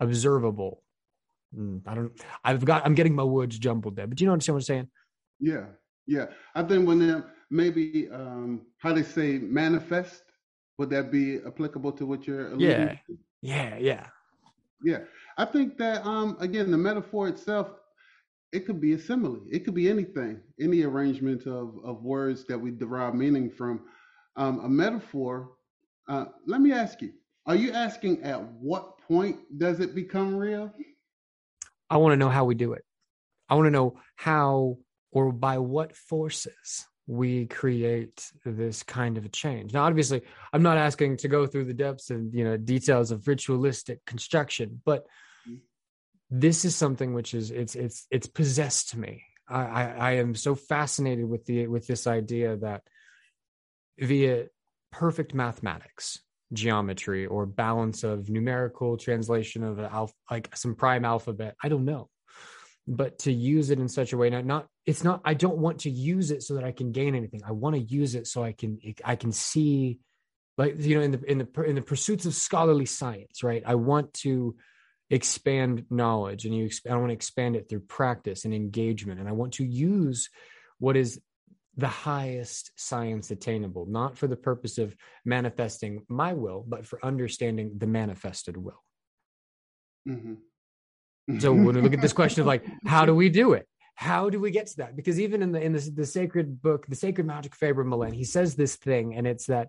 observable. 0.00 0.82
Mm, 1.56 1.82
I 1.86 1.94
don't. 1.94 2.12
I've 2.44 2.64
got. 2.64 2.84
I'm 2.86 2.94
getting 2.94 3.14
my 3.14 3.24
words 3.24 3.58
jumbled 3.58 3.96
there, 3.96 4.06
but 4.06 4.16
do 4.16 4.24
you 4.24 4.26
know 4.26 4.32
what 4.34 4.48
I'm 4.48 4.60
saying? 4.60 4.88
Yeah, 5.40 5.66
yeah. 6.06 6.26
I 6.54 6.62
think 6.62 6.86
when 6.86 6.98
they 6.98 7.20
maybe 7.50 8.08
um 8.12 8.66
how 8.78 8.92
they 8.92 9.02
say 9.02 9.38
manifest, 9.38 10.22
would 10.78 10.90
that 10.90 11.10
be 11.10 11.38
applicable 11.46 11.92
to 11.92 12.06
what 12.06 12.26
you're 12.26 12.48
alluding 12.48 12.68
yeah. 12.68 12.94
to? 13.06 13.18
Yeah, 13.42 13.76
yeah, 13.78 14.06
yeah. 14.82 14.98
I 15.38 15.44
think 15.44 15.78
that 15.78 16.06
um 16.06 16.36
again 16.40 16.70
the 16.70 16.78
metaphor 16.78 17.28
itself 17.28 17.70
it 18.52 18.66
could 18.66 18.80
be 18.80 18.94
a 18.94 18.98
simile. 18.98 19.40
It 19.50 19.64
could 19.64 19.74
be 19.74 19.88
anything, 19.88 20.40
any 20.60 20.82
arrangement 20.82 21.46
of, 21.46 21.78
of 21.84 22.02
words 22.02 22.44
that 22.46 22.58
we 22.58 22.70
derive 22.70 23.14
meaning 23.14 23.50
from. 23.50 23.82
Um, 24.36 24.60
a 24.60 24.68
metaphor 24.68 25.52
uh, 26.10 26.24
let 26.44 26.60
me 26.60 26.72
ask 26.72 27.00
you: 27.00 27.12
Are 27.46 27.54
you 27.54 27.72
asking 27.72 28.22
at 28.24 28.42
what 28.54 28.98
point 28.98 29.38
does 29.56 29.78
it 29.80 29.94
become 29.94 30.36
real? 30.36 30.72
I 31.88 31.96
want 31.98 32.12
to 32.12 32.16
know 32.16 32.28
how 32.28 32.44
we 32.44 32.54
do 32.54 32.72
it. 32.72 32.84
I 33.48 33.54
want 33.54 33.66
to 33.66 33.70
know 33.70 33.98
how 34.16 34.78
or 35.12 35.32
by 35.32 35.58
what 35.58 35.96
forces 35.96 36.86
we 37.06 37.46
create 37.46 38.30
this 38.44 38.82
kind 38.82 39.18
of 39.18 39.24
a 39.24 39.28
change. 39.28 39.72
Now, 39.72 39.84
obviously, 39.84 40.22
I'm 40.52 40.62
not 40.62 40.78
asking 40.78 41.18
to 41.18 41.28
go 41.28 41.46
through 41.46 41.64
the 41.64 41.74
depths 41.74 42.10
and 42.10 42.34
you 42.34 42.44
know 42.44 42.56
details 42.56 43.12
of 43.12 43.26
ritualistic 43.28 44.04
construction, 44.04 44.80
but 44.84 45.06
this 46.28 46.64
is 46.64 46.74
something 46.74 47.14
which 47.14 47.34
is 47.34 47.52
it's 47.52 47.76
it's 47.76 48.06
it's 48.10 48.26
possessed 48.26 48.96
me. 48.96 49.22
I, 49.48 49.62
I, 49.62 49.84
I 49.84 50.10
am 50.12 50.34
so 50.34 50.56
fascinated 50.56 51.28
with 51.28 51.44
the 51.46 51.68
with 51.68 51.86
this 51.86 52.06
idea 52.06 52.56
that 52.56 52.82
via 53.98 54.46
perfect 54.92 55.34
mathematics 55.34 56.20
geometry 56.52 57.26
or 57.26 57.46
balance 57.46 58.02
of 58.02 58.28
numerical 58.28 58.96
translation 58.96 59.62
of 59.62 59.78
alpha, 59.78 60.14
like 60.30 60.54
some 60.56 60.74
prime 60.74 61.04
alphabet. 61.04 61.54
I 61.62 61.68
don't 61.68 61.84
know. 61.84 62.08
But 62.88 63.20
to 63.20 63.32
use 63.32 63.70
it 63.70 63.78
in 63.78 63.88
such 63.88 64.12
a 64.12 64.16
way 64.16 64.30
not, 64.30 64.44
not 64.44 64.66
it's 64.84 65.04
not 65.04 65.20
i 65.24 65.34
don't 65.34 65.58
want 65.58 65.80
to 65.80 65.90
use 65.90 66.30
it 66.30 66.42
so 66.42 66.54
that 66.54 66.64
i 66.64 66.72
can 66.72 66.90
gain 66.90 67.14
anything. 67.14 67.42
I 67.46 67.52
want 67.52 67.76
to 67.76 67.82
use 67.82 68.14
it 68.14 68.26
so 68.26 68.42
i 68.42 68.52
can 68.52 68.78
i 69.04 69.14
can 69.14 69.30
see 69.32 70.00
like 70.58 70.74
you 70.78 70.96
know 70.96 71.02
in 71.02 71.12
the 71.12 71.30
in 71.30 71.38
the 71.38 71.62
in 71.62 71.74
the 71.76 71.82
pursuits 71.82 72.26
of 72.26 72.34
scholarly 72.34 72.86
science 72.86 73.42
right? 73.44 73.62
I 73.64 73.76
want 73.76 74.12
to 74.14 74.56
expand 75.10 75.84
knowledge 75.90 76.46
and 76.46 76.54
you 76.54 76.70
i 76.88 76.94
want 76.96 77.08
to 77.08 77.14
expand 77.14 77.56
it 77.56 77.68
through 77.68 77.80
practice 77.80 78.44
and 78.44 78.54
engagement 78.54 79.18
and 79.18 79.28
i 79.28 79.32
want 79.32 79.54
to 79.54 79.64
use 79.64 80.30
what 80.78 80.96
is 80.96 81.20
the 81.76 81.88
highest 81.88 82.72
science 82.76 83.30
attainable, 83.30 83.86
not 83.86 84.18
for 84.18 84.26
the 84.26 84.36
purpose 84.36 84.78
of 84.78 84.96
manifesting 85.24 86.04
my 86.08 86.32
will, 86.32 86.64
but 86.66 86.86
for 86.86 87.04
understanding 87.04 87.72
the 87.78 87.86
manifested 87.86 88.56
will. 88.56 88.82
Mm-hmm. 90.08 91.38
so 91.38 91.52
when 91.52 91.76
we 91.76 91.82
look 91.82 91.92
at 91.92 92.00
this 92.00 92.12
question 92.20 92.40
of 92.40 92.46
like, 92.46 92.64
how 92.86 93.04
do 93.04 93.14
we 93.14 93.28
do 93.28 93.52
it? 93.52 93.66
How 93.94 94.30
do 94.30 94.40
we 94.40 94.50
get 94.50 94.66
to 94.68 94.76
that? 94.78 94.96
Because 94.96 95.20
even 95.20 95.42
in 95.42 95.52
the 95.52 95.60
in 95.60 95.72
the, 95.74 95.90
the 95.94 96.06
sacred 96.06 96.62
book, 96.62 96.86
the 96.86 96.96
sacred 96.96 97.26
magic 97.26 97.52
of 97.52 97.58
Abramelin, 97.58 98.14
he 98.14 98.24
says 98.24 98.54
this 98.54 98.76
thing, 98.76 99.14
and 99.14 99.26
it's 99.26 99.46
that 99.46 99.68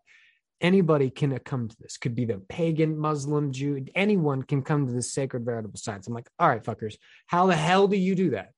anybody 0.61 1.09
can 1.09 1.37
come 1.39 1.67
to 1.67 1.75
this. 1.79 1.97
Could 1.97 2.15
be 2.15 2.23
the 2.25 2.37
pagan, 2.37 2.97
Muslim, 2.97 3.51
Jew, 3.51 3.85
anyone 3.93 4.43
can 4.43 4.61
come 4.61 4.87
to 4.87 4.93
this 4.93 5.13
sacred 5.13 5.43
veritable 5.43 5.77
science. 5.77 6.07
I'm 6.07 6.13
like, 6.13 6.29
all 6.39 6.47
right, 6.47 6.63
fuckers, 6.63 6.95
how 7.27 7.47
the 7.47 7.55
hell 7.55 7.87
do 7.87 7.97
you 7.97 8.15
do 8.15 8.29
that? 8.31 8.51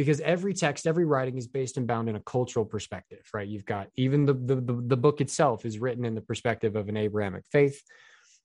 Because 0.00 0.20
every 0.20 0.54
text 0.54 0.86
every 0.86 1.04
writing 1.04 1.36
is 1.36 1.46
based 1.46 1.76
and 1.76 1.86
bound 1.86 2.08
in 2.08 2.16
a 2.16 2.20
cultural 2.20 2.64
perspective 2.64 3.28
right? 3.34 3.48
You've 3.48 3.66
got 3.66 3.88
even 3.96 4.24
the 4.24 4.34
the, 4.34 4.56
the, 4.56 4.82
the 4.86 4.96
book 4.96 5.20
itself 5.20 5.64
is 5.64 5.78
written 5.78 6.04
in 6.04 6.14
the 6.14 6.20
perspective 6.20 6.76
of 6.76 6.88
an 6.88 6.96
abrahamic 6.96 7.44
faith. 7.52 7.82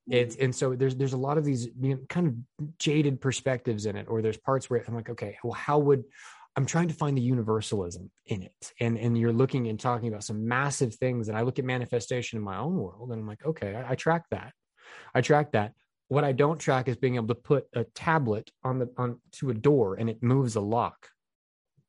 It's 0.09 0.35
mm-hmm. 0.35 0.45
and 0.45 0.55
so 0.55 0.75
there's 0.75 0.95
there's 0.95 1.13
a 1.13 1.17
lot 1.17 1.37
of 1.37 1.45
these 1.45 1.67
you 1.79 1.95
know, 1.95 1.99
kind 2.09 2.27
of 2.27 2.67
jaded 2.77 3.21
perspectives 3.21 3.85
in 3.85 3.95
it 3.95 4.07
or 4.09 4.21
there's 4.21 4.37
parts 4.37 4.69
where 4.69 4.83
i'm 4.87 4.95
like 4.95 5.09
okay 5.09 5.37
well 5.43 5.53
how 5.53 5.79
would 5.79 6.03
i'm 6.55 6.65
trying 6.65 6.89
to 6.89 6.93
find 6.93 7.17
the 7.17 7.21
universalism 7.21 8.11
in 8.25 8.43
it. 8.43 8.73
And 8.79 8.97
and 8.99 9.17
you're 9.17 9.33
looking 9.33 9.67
and 9.67 9.79
talking 9.79 10.09
about 10.09 10.23
some 10.23 10.47
massive 10.47 10.93
things 10.95 11.27
and 11.29 11.37
i 11.37 11.41
look 11.41 11.57
at 11.57 11.65
manifestation 11.65 12.37
in 12.37 12.43
my 12.43 12.57
own 12.57 12.75
world 12.75 13.11
and 13.11 13.19
i'm 13.19 13.27
like 13.27 13.45
okay 13.45 13.75
i, 13.75 13.91
I 13.91 13.95
track 13.95 14.25
that. 14.31 14.53
I 15.13 15.21
track 15.21 15.51
that. 15.53 15.73
What 16.07 16.23
I 16.23 16.31
don't 16.33 16.59
track 16.59 16.87
is 16.87 16.97
being 16.97 17.15
able 17.15 17.27
to 17.29 17.35
put 17.35 17.65
a 17.73 17.83
tablet 17.95 18.51
on 18.63 18.79
the 18.79 18.89
on 18.97 19.19
to 19.33 19.49
a 19.49 19.53
door 19.53 19.95
and 19.95 20.09
it 20.09 20.21
moves 20.21 20.55
a 20.55 20.61
lock. 20.61 21.09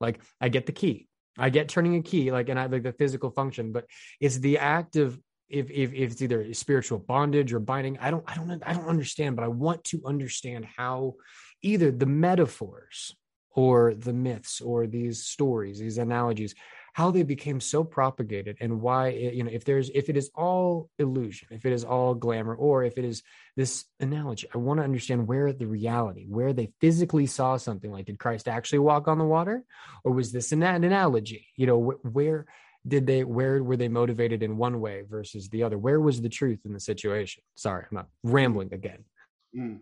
Like 0.00 0.20
I 0.40 0.48
get 0.48 0.66
the 0.66 0.72
key, 0.72 1.08
I 1.38 1.50
get 1.50 1.68
turning 1.68 1.96
a 1.96 2.02
key, 2.02 2.32
like 2.32 2.48
and 2.48 2.58
I 2.58 2.66
like 2.66 2.82
the 2.82 2.92
physical 2.92 3.30
function, 3.30 3.72
but 3.72 3.86
it's 4.20 4.36
the 4.38 4.58
act 4.58 4.96
of 4.96 5.18
if 5.48 5.70
if 5.70 5.92
if 5.92 6.12
it's 6.12 6.22
either 6.22 6.52
spiritual 6.54 6.98
bondage 6.98 7.52
or 7.52 7.60
binding. 7.60 7.98
I 7.98 8.10
don't 8.10 8.24
I 8.26 8.34
don't 8.34 8.62
I 8.66 8.72
don't 8.72 8.88
understand, 8.88 9.36
but 9.36 9.44
I 9.44 9.48
want 9.48 9.84
to 9.84 10.02
understand 10.04 10.66
how 10.76 11.14
either 11.62 11.90
the 11.90 12.06
metaphors 12.06 13.14
or 13.50 13.94
the 13.94 14.12
myths 14.12 14.60
or 14.60 14.86
these 14.86 15.24
stories, 15.24 15.78
these 15.78 15.98
analogies, 15.98 16.54
how 16.96 17.10
they 17.10 17.22
became 17.22 17.60
so 17.60 17.84
propagated 17.84 18.56
and 18.58 18.80
why 18.80 19.08
it, 19.08 19.34
you 19.34 19.44
know 19.44 19.50
if 19.52 19.64
there's 19.64 19.90
if 19.90 20.08
it 20.08 20.16
is 20.16 20.30
all 20.34 20.88
illusion 20.98 21.46
if 21.50 21.66
it 21.66 21.72
is 21.72 21.84
all 21.84 22.14
glamour 22.14 22.54
or 22.54 22.84
if 22.84 22.96
it 22.96 23.04
is 23.04 23.22
this 23.54 23.84
analogy 24.00 24.48
i 24.54 24.56
want 24.56 24.78
to 24.80 24.84
understand 24.84 25.28
where 25.28 25.52
the 25.52 25.66
reality 25.66 26.24
where 26.26 26.54
they 26.54 26.72
physically 26.80 27.26
saw 27.26 27.58
something 27.58 27.92
like 27.92 28.06
did 28.06 28.18
christ 28.18 28.48
actually 28.48 28.78
walk 28.78 29.08
on 29.08 29.18
the 29.18 29.24
water? 29.24 29.64
Or 30.04 30.12
was 30.12 30.32
this 30.32 30.52
an, 30.52 30.62
an 30.62 30.84
analogy? 30.84 31.46
You 31.56 31.66
know 31.66 31.80
wh- 31.90 32.14
where 32.14 32.46
did 32.86 33.06
they 33.06 33.24
where 33.24 33.62
were 33.62 33.76
they 33.76 33.88
motivated 33.88 34.42
in 34.42 34.56
one 34.56 34.80
way 34.80 35.02
versus 35.08 35.48
the 35.48 35.62
other? 35.64 35.78
Where 35.78 36.00
was 36.00 36.22
the 36.22 36.28
truth 36.28 36.60
in 36.64 36.72
the 36.72 36.80
situation? 36.80 37.42
Sorry 37.56 37.84
i'm 37.90 37.94
not 37.94 38.08
rambling 38.22 38.72
again. 38.72 39.04
Mm. 39.56 39.80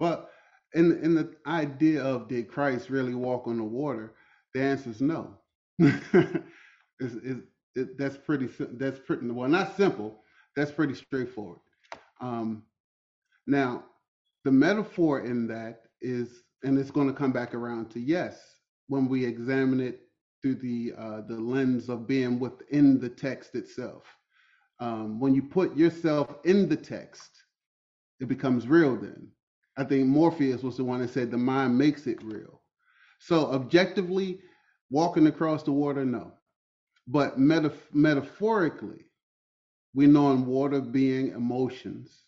well 0.00 0.28
in 0.74 0.98
in 1.04 1.14
the 1.14 1.34
idea 1.46 2.02
of 2.02 2.28
did 2.28 2.48
christ 2.48 2.90
really 2.90 3.14
walk 3.14 3.46
on 3.46 3.58
the 3.58 3.64
water 3.64 4.14
the 4.52 4.60
answer 4.60 4.90
is 4.90 5.00
no 5.00 5.38
it's, 5.78 6.44
it's, 7.00 7.40
it, 7.76 7.98
that's 7.98 8.16
pretty 8.16 8.48
that's 8.74 9.00
pretty 9.00 9.28
well 9.30 9.48
not 9.48 9.76
simple 9.76 10.20
that's 10.56 10.70
pretty 10.70 10.94
straightforward. 10.94 11.58
Um, 12.20 12.64
now 13.46 13.84
the 14.44 14.52
metaphor 14.52 15.20
in 15.22 15.48
that 15.48 15.82
is 16.00 16.42
and 16.62 16.78
it's 16.78 16.90
going 16.92 17.08
to 17.08 17.14
come 17.14 17.32
back 17.32 17.54
around 17.54 17.90
to 17.90 18.00
yes 18.00 18.40
when 18.88 19.08
we 19.08 19.24
examine 19.24 19.80
it 19.80 20.02
through 20.42 20.56
the 20.56 20.92
uh, 20.98 21.22
the 21.28 21.36
lens 21.36 21.88
of 21.88 22.06
being 22.06 22.38
within 22.38 23.00
the 23.00 23.08
text 23.08 23.54
itself. 23.54 24.04
Um, 24.80 25.20
when 25.20 25.34
you 25.34 25.42
put 25.42 25.76
yourself 25.76 26.36
in 26.44 26.68
the 26.68 26.76
text 26.76 27.30
it 28.20 28.28
becomes 28.28 28.66
real 28.68 28.96
then. 28.96 29.28
I 29.76 29.84
think 29.84 30.06
morpheus 30.06 30.62
was 30.62 30.76
the 30.76 30.84
one 30.84 31.00
that 31.00 31.10
said 31.10 31.30
the 31.30 31.38
mind 31.38 31.76
makes 31.76 32.06
it 32.06 32.22
real. 32.22 32.62
So 33.18 33.52
objectively 33.52 34.40
Walking 34.90 35.26
across 35.26 35.62
the 35.62 35.72
water, 35.72 36.04
no. 36.04 36.32
But 37.06 37.38
metaf- 37.38 37.92
metaphorically, 37.92 39.04
we 39.94 40.06
know 40.06 40.32
in 40.32 40.46
water 40.46 40.80
being 40.80 41.28
emotions. 41.28 42.24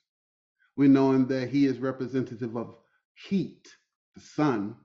We 0.76 0.88
know 0.88 1.12
in 1.12 1.26
that 1.28 1.48
he 1.48 1.66
is 1.66 1.78
representative 1.78 2.56
of 2.56 2.76
heat, 3.14 3.68
the 4.14 4.20
sun, 4.20 4.76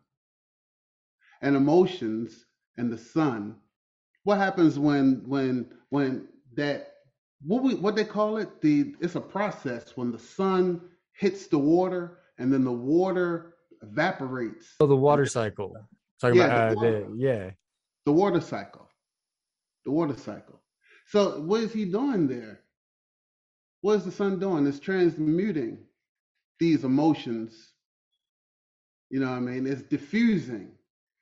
and 1.42 1.56
emotions 1.56 2.46
and 2.78 2.92
the 2.92 2.98
sun. 2.98 3.56
What 4.24 4.38
happens 4.38 4.80
when 4.80 5.24
when 5.26 5.74
when 5.90 6.28
that 6.56 6.94
what 7.46 7.64
we 7.64 7.76
what 7.76 7.96
they 7.96 8.06
call 8.06 8.38
it? 8.38 8.62
The 8.62 8.96
it's 9.02 9.16
a 9.16 9.22
process 9.22 9.98
when 9.98 10.12
the 10.12 10.20
sun 10.20 10.82
hits 11.14 11.48
the 11.48 11.58
water 11.58 12.20
and 12.38 12.54
then 12.54 12.64
the 12.64 12.72
water 12.72 13.56
evaporates. 13.82 14.76
Oh, 14.80 14.88
the 14.88 14.96
water 14.96 15.26
cycle. 15.26 15.76
Talking 16.22 16.38
yeah, 16.38 16.70
about 16.70 16.78
uh, 16.78 16.82
the, 16.82 17.16
yeah 17.18 17.52
the 18.06 18.12
water 18.12 18.42
cycle. 18.42 18.88
The 19.86 19.92
water 19.92 20.16
cycle. 20.16 20.62
So 21.08 21.42
what 21.42 21.62
is 21.62 21.74
he 21.74 21.86
doing 21.86 22.28
there? 22.28 22.62
What 23.82 23.94
is 23.98 24.06
the 24.06 24.12
sun 24.12 24.40
doing? 24.40 24.68
It's 24.68 24.80
transmuting 24.80 25.80
these 26.60 26.84
emotions. 26.84 27.72
You 29.10 29.20
know 29.20 29.30
what 29.32 29.38
I 29.38 29.40
mean? 29.40 29.66
It's 29.66 29.82
diffusing 29.82 30.72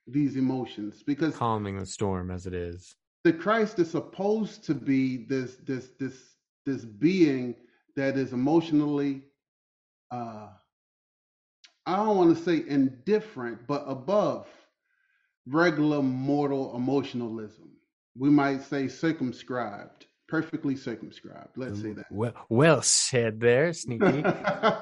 these 0.06 0.36
emotions 0.36 1.02
because 1.02 1.36
calming 1.36 1.78
the 1.78 1.86
storm 1.86 2.30
as 2.30 2.46
it 2.46 2.54
is. 2.54 2.94
The 3.24 3.32
Christ 3.32 3.78
is 3.78 3.90
supposed 3.90 4.64
to 4.64 4.74
be 4.74 5.24
this 5.26 5.56
this 5.64 5.88
this 5.98 6.36
this 6.66 6.84
being 6.84 7.54
that 7.96 8.16
is 8.16 8.32
emotionally 8.32 9.22
uh 10.10 10.48
I 11.86 11.96
don't 11.96 12.16
want 12.16 12.36
to 12.36 12.44
say 12.44 12.62
indifferent, 12.68 13.66
but 13.66 13.84
above 13.86 14.46
regular 15.46 16.02
mortal 16.02 16.74
emotionalism. 16.76 17.70
We 18.16 18.30
might 18.30 18.62
say 18.62 18.88
circumscribed, 18.88 20.06
perfectly 20.28 20.76
circumscribed. 20.76 21.56
Let's 21.56 21.80
say 21.80 21.92
that. 21.92 22.06
Well, 22.10 22.32
well 22.48 22.82
said 22.82 23.40
there, 23.40 23.72
Sneaky. 23.72 24.24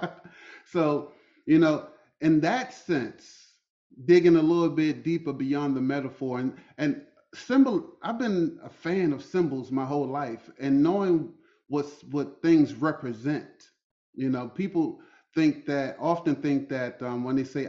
so, 0.72 1.12
you 1.46 1.58
know, 1.58 1.88
in 2.20 2.40
that 2.40 2.74
sense, 2.74 3.48
digging 4.04 4.36
a 4.36 4.42
little 4.42 4.70
bit 4.70 5.02
deeper 5.02 5.32
beyond 5.32 5.76
the 5.76 5.80
metaphor 5.80 6.38
and 6.38 6.56
and 6.78 7.02
symbol 7.34 7.96
I've 8.02 8.18
been 8.18 8.58
a 8.62 8.70
fan 8.70 9.12
of 9.12 9.22
symbols 9.22 9.70
my 9.70 9.84
whole 9.84 10.06
life 10.06 10.50
and 10.60 10.82
knowing 10.82 11.32
what's 11.68 12.02
what 12.04 12.40
things 12.42 12.74
represent. 12.74 13.68
You 14.14 14.30
know, 14.30 14.48
people 14.48 15.00
think 15.34 15.66
that 15.66 15.96
often 16.00 16.36
think 16.36 16.68
that 16.70 17.02
um, 17.02 17.24
when 17.24 17.36
they 17.36 17.44
say 17.44 17.68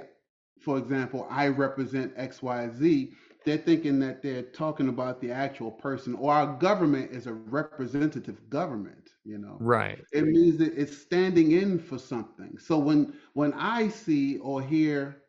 for 0.59 0.77
example, 0.77 1.27
I 1.29 1.47
represent 1.47 2.15
XYZ, 2.17 3.13
they're 3.45 3.57
thinking 3.57 3.99
that 3.99 4.21
they're 4.21 4.43
talking 4.43 4.89
about 4.89 5.21
the 5.21 5.31
actual 5.31 5.71
person 5.71 6.15
or 6.15 6.33
our 6.33 6.57
government 6.57 7.11
is 7.11 7.27
a 7.27 7.33
representative 7.33 8.39
government, 8.49 9.11
you 9.23 9.37
know. 9.37 9.59
Right. 9.59 10.05
It 10.11 10.25
means 10.25 10.57
that 10.57 10.73
it's 10.75 10.97
standing 10.97 11.51
in 11.51 11.79
for 11.79 11.97
something. 11.97 12.57
So 12.59 12.77
when 12.79 13.13
when 13.33 13.53
I 13.53 13.87
see 13.89 14.37
or 14.39 14.61
hear, 14.61 15.23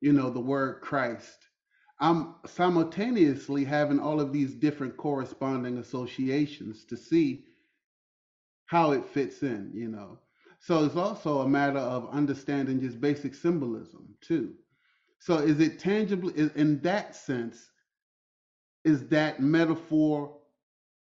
you 0.00 0.12
know, 0.12 0.30
the 0.30 0.40
word 0.40 0.80
Christ, 0.82 1.48
I'm 2.00 2.36
simultaneously 2.46 3.64
having 3.64 4.00
all 4.00 4.20
of 4.20 4.32
these 4.32 4.54
different 4.54 4.96
corresponding 4.96 5.78
associations 5.78 6.84
to 6.86 6.96
see 6.96 7.44
how 8.66 8.92
it 8.92 9.04
fits 9.04 9.42
in, 9.42 9.72
you 9.74 9.88
know. 9.88 10.18
So 10.60 10.84
it's 10.84 10.96
also 10.96 11.40
a 11.40 11.48
matter 11.48 11.78
of 11.78 12.08
understanding 12.10 12.80
just 12.80 13.00
basic 13.00 13.34
symbolism 13.34 14.14
too. 14.20 14.54
So 15.20 15.36
is 15.36 15.60
it 15.60 15.78
tangible 15.78 16.30
in 16.30 16.80
that 16.80 17.14
sense? 17.14 17.70
Is 18.84 19.06
that 19.08 19.40
metaphor 19.40 20.34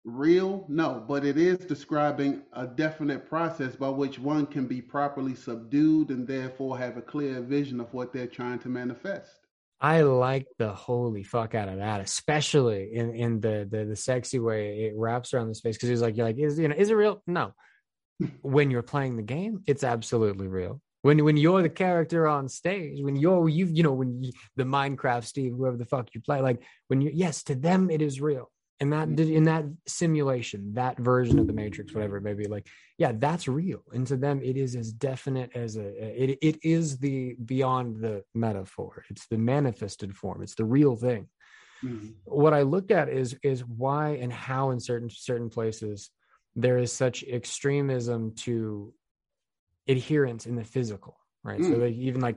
real? 0.04 0.64
No, 0.68 1.04
but 1.06 1.24
it 1.24 1.36
is 1.36 1.58
describing 1.58 2.42
a 2.52 2.64
definite 2.64 3.28
process 3.28 3.74
by 3.74 3.88
which 3.88 4.20
one 4.20 4.46
can 4.46 4.68
be 4.68 4.80
properly 4.80 5.34
subdued 5.34 6.10
and 6.10 6.28
therefore 6.28 6.78
have 6.78 6.96
a 6.96 7.02
clear 7.02 7.40
vision 7.40 7.80
of 7.80 7.92
what 7.92 8.12
they're 8.12 8.28
trying 8.28 8.60
to 8.60 8.68
manifest. 8.68 9.40
I 9.80 10.02
like 10.02 10.46
the 10.58 10.72
holy 10.72 11.24
fuck 11.24 11.56
out 11.56 11.68
of 11.68 11.78
that, 11.78 12.00
especially 12.00 12.94
in 12.94 13.14
in 13.16 13.40
the 13.40 13.68
the, 13.68 13.84
the 13.84 13.96
sexy 13.96 14.38
way 14.38 14.84
it 14.84 14.94
wraps 14.96 15.34
around 15.34 15.48
the 15.48 15.56
space 15.56 15.76
because 15.76 15.88
he's 15.88 16.00
like, 16.00 16.16
you're 16.16 16.26
like, 16.26 16.38
is 16.38 16.56
you 16.56 16.68
know, 16.68 16.76
is 16.76 16.90
it 16.90 16.94
real? 16.94 17.20
No. 17.26 17.52
when 18.42 18.70
you're 18.70 18.82
playing 18.82 19.16
the 19.16 19.22
game, 19.22 19.64
it's 19.66 19.82
absolutely 19.82 20.46
real 20.46 20.80
when 21.04 21.22
when 21.22 21.36
you're 21.36 21.60
the 21.60 21.68
character 21.68 22.26
on 22.26 22.48
stage 22.48 23.02
when 23.02 23.14
you're 23.14 23.46
you 23.48 23.66
you 23.66 23.82
know 23.82 23.92
when 23.92 24.24
you, 24.24 24.32
the 24.56 24.64
minecraft 24.64 25.24
steve 25.24 25.52
whoever 25.54 25.76
the 25.76 25.84
fuck 25.84 26.08
you 26.14 26.20
play 26.20 26.40
like 26.40 26.62
when 26.88 27.02
you 27.02 27.10
yes 27.12 27.42
to 27.44 27.54
them 27.54 27.90
it 27.90 28.02
is 28.02 28.20
real. 28.20 28.50
And 28.80 28.92
that 28.92 29.08
mm-hmm. 29.08 29.32
in 29.32 29.44
that 29.44 29.64
simulation 29.86 30.74
that 30.74 30.98
version 30.98 31.38
of 31.38 31.46
the 31.46 31.52
matrix 31.52 31.94
whatever 31.94 32.16
it 32.16 32.22
may 32.22 32.34
be 32.34 32.46
like 32.46 32.66
yeah 32.98 33.12
that's 33.14 33.46
real. 33.46 33.82
And 33.92 34.06
to 34.08 34.16
them 34.16 34.40
it 34.42 34.56
is 34.56 34.74
as 34.74 34.92
definite 34.92 35.50
as 35.54 35.76
a 35.76 35.86
it, 36.22 36.38
it 36.42 36.58
is 36.64 36.98
the 36.98 37.36
beyond 37.44 38.00
the 38.00 38.24
metaphor. 38.34 39.04
It's 39.10 39.26
the 39.26 39.38
manifested 39.38 40.16
form. 40.16 40.42
It's 40.42 40.56
the 40.56 40.64
real 40.64 40.96
thing. 40.96 41.28
Mm-hmm. 41.84 42.08
what 42.24 42.54
i 42.54 42.62
looked 42.62 42.92
at 42.92 43.10
is 43.10 43.36
is 43.42 43.62
why 43.62 44.10
and 44.22 44.32
how 44.32 44.70
in 44.70 44.80
certain 44.80 45.10
certain 45.10 45.50
places 45.50 46.08
there 46.56 46.78
is 46.78 46.92
such 46.92 47.24
extremism 47.24 48.34
to 48.46 48.94
adherence 49.88 50.46
in 50.46 50.56
the 50.56 50.64
physical, 50.64 51.16
right? 51.42 51.60
Mm. 51.60 51.70
So 51.70 51.76
like 51.78 51.94
even 51.94 52.20
like 52.20 52.36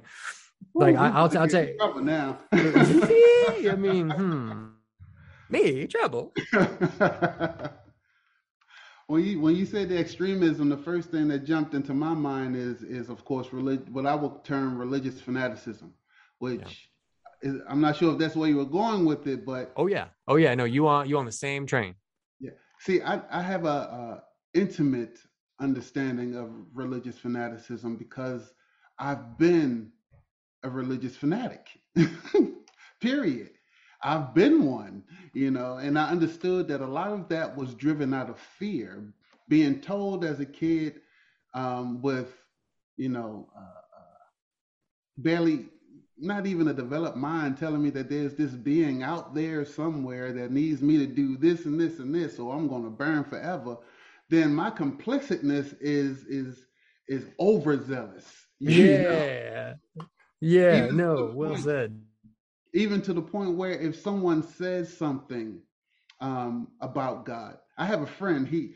like 0.73 0.95
Ooh, 0.95 0.99
I, 0.99 1.09
will 1.09 1.37
I'll 1.37 1.47
tell 1.47 1.63
you 1.63 1.77
now. 2.01 2.39
I 2.51 3.75
mean, 3.77 4.09
hmm, 4.09 4.67
me 5.49 5.87
trouble. 5.87 6.33
when 9.07 9.23
you 9.23 9.39
when 9.39 9.55
you 9.55 9.65
say 9.65 9.85
the 9.85 9.97
extremism, 9.97 10.69
the 10.69 10.77
first 10.77 11.09
thing 11.09 11.27
that 11.29 11.45
jumped 11.45 11.73
into 11.73 11.93
my 11.93 12.13
mind 12.13 12.55
is 12.55 12.83
is 12.83 13.09
of 13.09 13.23
course 13.25 13.51
relig- 13.51 13.89
what 13.89 14.05
I 14.05 14.15
would 14.15 14.43
term 14.43 14.77
religious 14.77 15.19
fanaticism, 15.21 15.93
which 16.39 16.89
yeah. 17.43 17.49
is 17.49 17.61
I'm 17.67 17.81
not 17.81 17.95
sure 17.97 18.13
if 18.13 18.19
that's 18.19 18.35
where 18.35 18.49
you 18.49 18.57
were 18.57 18.65
going 18.65 19.05
with 19.05 19.27
it, 19.27 19.45
but 19.45 19.71
oh 19.77 19.87
yeah, 19.87 20.07
oh 20.27 20.35
yeah, 20.35 20.53
no, 20.55 20.65
you 20.65 20.87
on 20.87 21.07
you 21.09 21.17
on 21.17 21.25
the 21.25 21.31
same 21.31 21.65
train. 21.65 21.95
Yeah, 22.39 22.51
see, 22.79 23.01
I 23.01 23.21
I 23.31 23.41
have 23.41 23.65
a, 23.65 23.67
a 23.67 24.23
intimate 24.53 25.17
understanding 25.59 26.35
of 26.35 26.49
religious 26.73 27.17
fanaticism 27.17 27.95
because 27.95 28.53
I've 28.99 29.37
been 29.37 29.91
a 30.63 30.69
religious 30.69 31.15
fanatic. 31.15 31.67
Period. 33.01 33.51
I've 34.03 34.33
been 34.33 34.65
one, 34.65 35.03
you 35.33 35.49
know, 35.51 35.77
and 35.77 35.97
I 35.97 36.09
understood 36.09 36.67
that 36.67 36.81
a 36.81 36.87
lot 36.87 37.11
of 37.11 37.29
that 37.29 37.57
was 37.57 37.73
driven 37.73 38.13
out 38.13 38.29
of 38.29 38.39
fear. 38.39 39.11
Being 39.49 39.81
told 39.81 40.23
as 40.23 40.39
a 40.39 40.45
kid 40.45 41.01
um, 41.53 42.01
with 42.01 42.33
you 42.97 43.09
know, 43.09 43.47
uh, 43.55 43.59
uh, 43.59 44.25
barely, 45.19 45.67
not 46.17 46.47
even 46.47 46.67
a 46.67 46.73
developed 46.73 47.15
mind 47.15 47.57
telling 47.57 47.81
me 47.81 47.91
that 47.91 48.09
there's 48.09 48.33
this 48.33 48.51
being 48.51 49.03
out 49.03 49.35
there 49.35 49.63
somewhere 49.63 50.33
that 50.33 50.51
needs 50.51 50.81
me 50.81 50.97
to 50.97 51.05
do 51.05 51.37
this 51.37 51.65
and 51.65 51.79
this 51.79 51.99
and 51.99 52.13
this, 52.13 52.39
or 52.39 52.53
I'm 52.53 52.67
going 52.67 52.83
to 52.83 52.89
burn 52.89 53.23
forever, 53.23 53.77
then 54.29 54.53
my 54.53 54.69
complicitness 54.69 55.75
is 55.79 56.23
is 56.25 56.65
is 57.07 57.27
overzealous. 57.39 58.25
Yeah. 58.59 59.03
Know? 59.03 60.05
Yeah. 60.41 60.85
Even 60.85 60.97
no. 60.97 61.31
Well 61.33 61.51
point, 61.51 61.63
said. 61.63 62.01
Even 62.73 63.01
to 63.01 63.13
the 63.13 63.21
point 63.21 63.55
where 63.55 63.71
if 63.71 63.95
someone 63.95 64.43
says 64.43 64.95
something 64.95 65.61
um, 66.19 66.67
about 66.81 67.25
God, 67.25 67.57
I 67.77 67.85
have 67.85 68.01
a 68.01 68.07
friend. 68.07 68.47
He, 68.47 68.73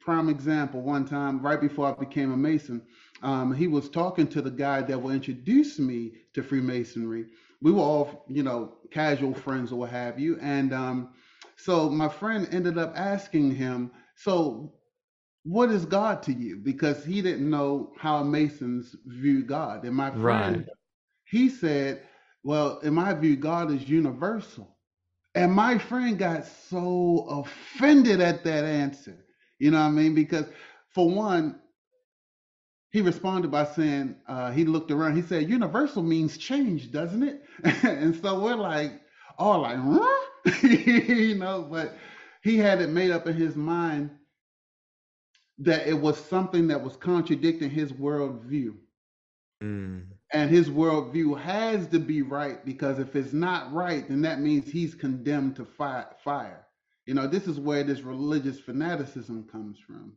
prime 0.00 0.28
example. 0.28 0.82
One 0.82 1.04
time, 1.04 1.40
right 1.40 1.60
before 1.60 1.86
I 1.86 1.92
became 1.98 2.32
a 2.32 2.36
Mason, 2.36 2.82
um, 3.22 3.54
he 3.54 3.68
was 3.68 3.88
talking 3.88 4.26
to 4.28 4.42
the 4.42 4.50
guy 4.50 4.82
that 4.82 5.00
will 5.00 5.12
introduce 5.12 5.78
me 5.78 6.12
to 6.34 6.42
Freemasonry. 6.42 7.26
We 7.60 7.72
were 7.72 7.80
all, 7.82 8.24
you 8.28 8.42
know, 8.42 8.74
casual 8.90 9.34
friends 9.34 9.72
or 9.72 9.76
what 9.76 9.90
have 9.90 10.18
you. 10.18 10.38
And 10.40 10.72
um, 10.72 11.10
so 11.56 11.88
my 11.88 12.08
friend 12.08 12.48
ended 12.50 12.78
up 12.78 12.92
asking 12.96 13.54
him, 13.54 13.92
"So, 14.16 14.74
what 15.44 15.70
is 15.70 15.84
God 15.84 16.22
to 16.24 16.32
you?" 16.32 16.56
Because 16.56 17.04
he 17.04 17.22
didn't 17.22 17.48
know 17.48 17.92
how 17.98 18.22
Masons 18.22 18.96
view 19.06 19.44
God. 19.44 19.84
And 19.84 19.94
my 19.94 20.10
friend, 20.10 20.56
right. 20.58 20.66
he 21.24 21.48
said, 21.48 22.02
"Well, 22.42 22.78
in 22.80 22.94
my 22.94 23.14
view, 23.14 23.36
God 23.36 23.70
is 23.70 23.88
universal." 23.88 24.76
And 25.34 25.52
my 25.52 25.78
friend 25.78 26.18
got 26.18 26.46
so 26.46 27.26
offended 27.28 28.20
at 28.20 28.44
that 28.44 28.64
answer. 28.64 29.24
You 29.58 29.70
know 29.70 29.78
what 29.78 29.86
I 29.86 29.90
mean? 29.90 30.14
Because 30.14 30.46
for 30.94 31.08
one, 31.08 31.60
he 32.90 33.00
responded 33.00 33.50
by 33.50 33.64
saying, 33.64 34.16
uh, 34.28 34.50
he 34.50 34.64
looked 34.64 34.90
around, 34.90 35.16
he 35.16 35.22
said, 35.22 35.48
universal 35.48 36.02
means 36.02 36.36
change, 36.36 36.92
doesn't 36.92 37.22
it? 37.22 37.42
and 37.84 38.14
so 38.20 38.40
we're 38.40 38.54
like, 38.54 38.92
all 39.38 39.62
like, 39.62 39.78
huh? 39.78 40.58
you 40.62 41.36
know, 41.36 41.66
but 41.70 41.96
he 42.42 42.58
had 42.58 42.82
it 42.82 42.90
made 42.90 43.10
up 43.10 43.26
in 43.26 43.34
his 43.34 43.56
mind 43.56 44.10
that 45.62 45.86
it 45.86 45.94
was 45.94 46.18
something 46.18 46.68
that 46.68 46.82
was 46.82 46.96
contradicting 46.96 47.70
his 47.70 47.92
worldview. 47.92 48.74
Mm 49.62 50.06
and 50.32 50.50
his 50.50 50.70
worldview 50.70 51.38
has 51.38 51.86
to 51.88 51.98
be 51.98 52.22
right 52.22 52.64
because 52.64 52.98
if 52.98 53.14
it's 53.14 53.34
not 53.34 53.72
right, 53.72 54.08
then 54.08 54.22
that 54.22 54.40
means 54.40 54.70
he's 54.70 54.94
condemned 54.94 55.56
to 55.56 55.64
fire. 55.64 56.66
You 57.06 57.14
know, 57.14 57.26
this 57.26 57.46
is 57.46 57.60
where 57.60 57.84
this 57.84 58.00
religious 58.00 58.58
fanaticism 58.58 59.48
comes 59.52 59.78
from. 59.78 60.14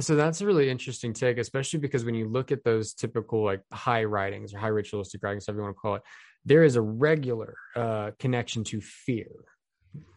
So 0.00 0.14
that's 0.14 0.40
a 0.40 0.46
really 0.46 0.70
interesting 0.70 1.12
take, 1.12 1.38
especially 1.38 1.80
because 1.80 2.04
when 2.04 2.14
you 2.14 2.28
look 2.28 2.52
at 2.52 2.64
those 2.64 2.94
typical 2.94 3.44
like 3.44 3.62
high 3.72 4.04
writings 4.04 4.54
or 4.54 4.58
high 4.58 4.68
ritualistic 4.68 5.22
writings, 5.22 5.46
whatever 5.46 5.60
you 5.60 5.64
want 5.64 5.76
to 5.76 5.80
call 5.80 5.94
it, 5.96 6.02
there 6.44 6.62
is 6.62 6.76
a 6.76 6.82
regular 6.82 7.56
uh, 7.76 8.12
connection 8.18 8.64
to 8.64 8.80
fear. 8.80 9.28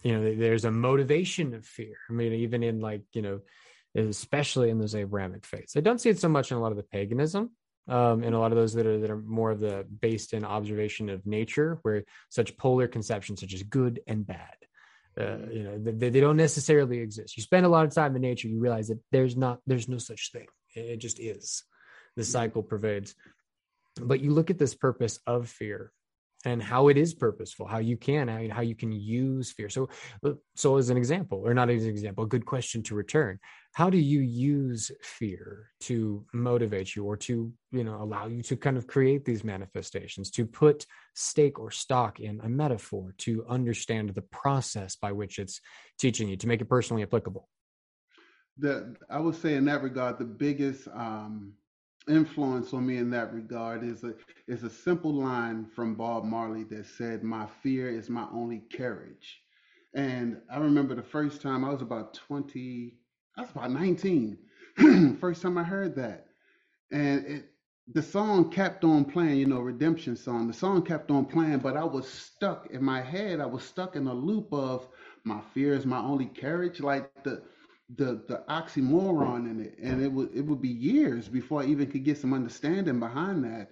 You 0.03 0.17
know, 0.17 0.35
there's 0.35 0.65
a 0.65 0.71
motivation 0.71 1.53
of 1.53 1.65
fear. 1.65 1.95
I 2.09 2.13
mean, 2.13 2.33
even 2.33 2.63
in 2.63 2.79
like 2.79 3.03
you 3.13 3.21
know, 3.21 3.41
especially 3.95 4.69
in 4.69 4.79
those 4.79 4.95
Abrahamic 4.95 5.45
faiths, 5.45 5.77
I 5.77 5.81
don't 5.81 5.99
see 5.99 6.09
it 6.09 6.19
so 6.19 6.29
much 6.29 6.51
in 6.51 6.57
a 6.57 6.61
lot 6.61 6.71
of 6.71 6.77
the 6.77 6.83
paganism, 6.83 7.51
um, 7.87 8.23
and 8.23 8.35
a 8.35 8.39
lot 8.39 8.51
of 8.51 8.57
those 8.57 8.73
that 8.73 8.85
are 8.85 8.99
that 8.99 9.09
are 9.11 9.21
more 9.21 9.51
of 9.51 9.59
the 9.59 9.85
based 9.99 10.33
in 10.33 10.45
observation 10.45 11.09
of 11.09 11.25
nature, 11.25 11.79
where 11.81 12.03
such 12.29 12.57
polar 12.57 12.87
conceptions 12.87 13.41
such 13.41 13.53
as 13.53 13.63
good 13.63 14.01
and 14.07 14.25
bad, 14.25 14.55
uh, 15.17 15.23
mm-hmm. 15.23 15.51
you 15.51 15.63
know, 15.63 15.77
they, 15.77 16.09
they 16.09 16.21
don't 16.21 16.37
necessarily 16.37 16.99
exist. 16.99 17.35
You 17.37 17.43
spend 17.43 17.65
a 17.65 17.69
lot 17.69 17.85
of 17.85 17.93
time 17.93 18.15
in 18.15 18.21
nature, 18.21 18.47
you 18.47 18.59
realize 18.59 18.87
that 18.87 18.99
there's 19.11 19.35
not 19.35 19.59
there's 19.67 19.89
no 19.89 19.97
such 19.97 20.31
thing. 20.31 20.47
It 20.73 20.97
just 20.97 21.19
is. 21.19 21.63
The 22.15 22.21
mm-hmm. 22.21 22.31
cycle 22.31 22.63
pervades. 22.63 23.15
But 23.99 24.21
you 24.21 24.31
look 24.31 24.49
at 24.49 24.57
this 24.57 24.73
purpose 24.73 25.19
of 25.27 25.49
fear 25.49 25.91
and 26.45 26.61
how 26.61 26.87
it 26.87 26.97
is 26.97 27.13
purposeful, 27.13 27.67
how 27.67 27.79
you 27.79 27.97
can, 27.97 28.27
how 28.49 28.61
you 28.61 28.75
can 28.75 28.91
use 28.91 29.51
fear. 29.51 29.69
So, 29.69 29.89
so 30.55 30.77
as 30.77 30.89
an 30.89 30.97
example, 30.97 31.41
or 31.43 31.53
not 31.53 31.69
as 31.69 31.83
an 31.83 31.89
example, 31.89 32.23
a 32.23 32.27
good 32.27 32.45
question 32.45 32.83
to 32.83 32.95
return 32.95 33.39
how 33.73 33.89
do 33.89 33.97
you 33.97 34.19
use 34.19 34.91
fear 35.01 35.69
to 35.79 36.25
motivate 36.33 36.95
you 36.95 37.05
or 37.05 37.15
to 37.15 37.51
you 37.71 37.83
know 37.83 38.01
allow 38.01 38.27
you 38.27 38.41
to 38.43 38.55
kind 38.55 38.77
of 38.77 38.87
create 38.87 39.23
these 39.23 39.43
manifestations 39.43 40.29
to 40.31 40.45
put 40.45 40.85
stake 41.15 41.59
or 41.59 41.71
stock 41.71 42.19
in 42.19 42.39
a 42.41 42.49
metaphor 42.49 43.13
to 43.17 43.45
understand 43.47 44.09
the 44.09 44.21
process 44.23 44.95
by 44.95 45.11
which 45.11 45.39
it's 45.39 45.61
teaching 45.97 46.27
you 46.27 46.35
to 46.35 46.47
make 46.47 46.61
it 46.61 46.69
personally 46.69 47.03
applicable 47.03 47.47
the 48.57 48.95
i 49.09 49.17
would 49.17 49.35
say 49.35 49.55
in 49.55 49.65
that 49.65 49.81
regard 49.81 50.17
the 50.17 50.25
biggest 50.25 50.87
um, 50.89 51.53
influence 52.09 52.73
on 52.73 52.85
me 52.85 52.97
in 52.97 53.09
that 53.11 53.33
regard 53.33 53.83
is 53.83 54.03
a 54.03 54.13
is 54.47 54.63
a 54.63 54.69
simple 54.69 55.13
line 55.13 55.65
from 55.65 55.95
bob 55.95 56.23
marley 56.23 56.63
that 56.63 56.85
said 56.85 57.23
my 57.23 57.45
fear 57.61 57.89
is 57.89 58.09
my 58.09 58.25
only 58.31 58.59
carriage." 58.71 59.41
and 59.95 60.37
i 60.51 60.57
remember 60.57 60.95
the 60.95 61.03
first 61.03 61.41
time 61.41 61.63
i 61.65 61.69
was 61.69 61.81
about 61.81 62.13
20 62.13 62.97
I 63.37 63.41
was 63.41 63.51
about 63.51 63.71
19. 63.71 64.37
First 65.19 65.41
time 65.41 65.57
I 65.57 65.63
heard 65.63 65.95
that. 65.95 66.27
And 66.91 67.25
it, 67.25 67.45
the 67.93 68.01
song 68.01 68.49
kept 68.51 68.83
on 68.83 69.05
playing, 69.05 69.37
you 69.39 69.45
know, 69.47 69.59
redemption 69.59 70.15
song. 70.15 70.47
The 70.47 70.53
song 70.53 70.83
kept 70.83 71.11
on 71.11 71.25
playing, 71.25 71.59
but 71.59 71.77
I 71.77 71.83
was 71.83 72.07
stuck 72.07 72.67
in 72.71 72.83
my 72.83 73.01
head. 73.01 73.39
I 73.39 73.45
was 73.45 73.63
stuck 73.63 73.95
in 73.95 74.07
a 74.07 74.13
loop 74.13 74.53
of 74.53 74.87
my 75.23 75.41
fear 75.53 75.73
is 75.73 75.85
my 75.85 75.99
only 75.99 76.25
carriage. 76.27 76.79
like 76.81 77.11
the 77.23 77.41
the 77.95 78.23
the 78.27 78.43
oxymoron 78.49 79.49
in 79.49 79.59
it. 79.61 79.77
And 79.81 80.01
it 80.01 80.11
would 80.11 80.29
it 80.35 80.41
would 80.41 80.61
be 80.61 80.69
years 80.69 81.27
before 81.27 81.61
I 81.61 81.65
even 81.65 81.87
could 81.87 82.03
get 82.03 82.17
some 82.17 82.33
understanding 82.33 82.99
behind 82.99 83.43
that. 83.45 83.71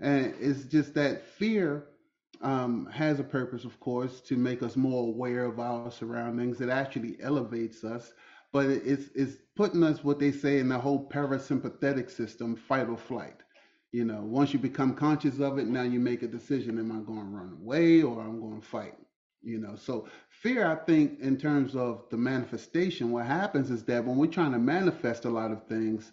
And 0.00 0.34
it's 0.40 0.64
just 0.64 0.94
that 0.94 1.26
fear 1.26 1.86
um, 2.42 2.86
has 2.92 3.20
a 3.20 3.24
purpose, 3.24 3.64
of 3.64 3.78
course, 3.80 4.20
to 4.22 4.36
make 4.36 4.62
us 4.62 4.76
more 4.76 5.04
aware 5.08 5.44
of 5.44 5.58
our 5.60 5.90
surroundings. 5.90 6.60
It 6.60 6.68
actually 6.68 7.16
elevates 7.20 7.84
us 7.84 8.12
but 8.52 8.66
it's 8.66 9.10
it's 9.14 9.36
putting 9.56 9.82
us 9.82 10.02
what 10.04 10.18
they 10.18 10.32
say 10.32 10.58
in 10.58 10.68
the 10.68 10.78
whole 10.78 11.08
parasympathetic 11.08 12.10
system, 12.10 12.56
fight 12.56 12.88
or 12.88 12.96
flight. 12.96 13.36
You 13.92 14.04
know, 14.04 14.22
once 14.22 14.52
you 14.52 14.58
become 14.58 14.94
conscious 14.94 15.40
of 15.40 15.58
it, 15.58 15.66
now 15.66 15.82
you 15.82 16.00
make 16.00 16.22
a 16.22 16.28
decision: 16.28 16.78
Am 16.78 16.92
I 16.92 17.00
going 17.04 17.20
to 17.20 17.36
run 17.36 17.58
away 17.60 18.02
or 18.02 18.20
I'm 18.20 18.40
going 18.40 18.60
to 18.60 18.66
fight? 18.66 18.94
You 19.42 19.58
know, 19.58 19.76
so 19.76 20.08
fear. 20.30 20.66
I 20.66 20.74
think 20.74 21.20
in 21.20 21.36
terms 21.36 21.76
of 21.76 22.04
the 22.10 22.16
manifestation, 22.16 23.10
what 23.10 23.26
happens 23.26 23.70
is 23.70 23.84
that 23.84 24.04
when 24.04 24.16
we're 24.16 24.26
trying 24.26 24.52
to 24.52 24.58
manifest 24.58 25.24
a 25.24 25.30
lot 25.30 25.52
of 25.52 25.66
things, 25.66 26.12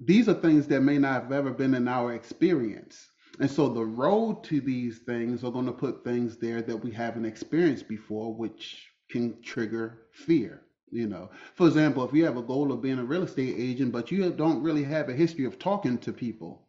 these 0.00 0.28
are 0.28 0.34
things 0.34 0.66
that 0.68 0.80
may 0.80 0.98
not 0.98 1.22
have 1.22 1.32
ever 1.32 1.50
been 1.50 1.74
in 1.74 1.88
our 1.88 2.14
experience. 2.14 3.10
And 3.40 3.50
so 3.50 3.68
the 3.68 3.84
road 3.84 4.44
to 4.44 4.60
these 4.60 4.98
things 4.98 5.42
are 5.42 5.50
going 5.50 5.66
to 5.66 5.72
put 5.72 6.04
things 6.04 6.36
there 6.36 6.62
that 6.62 6.76
we 6.76 6.90
haven't 6.92 7.24
experienced 7.24 7.88
before, 7.88 8.32
which 8.32 8.88
can 9.10 9.42
trigger 9.42 10.06
fear. 10.12 10.62
You 10.90 11.08
know, 11.08 11.30
for 11.54 11.66
example, 11.66 12.04
if 12.04 12.12
you 12.12 12.24
have 12.24 12.36
a 12.36 12.42
goal 12.42 12.70
of 12.70 12.80
being 12.80 13.00
a 13.00 13.04
real 13.04 13.24
estate 13.24 13.56
agent, 13.58 13.90
but 13.90 14.12
you 14.12 14.30
don't 14.30 14.62
really 14.62 14.84
have 14.84 15.08
a 15.08 15.12
history 15.12 15.44
of 15.44 15.58
talking 15.58 15.98
to 15.98 16.12
people, 16.12 16.63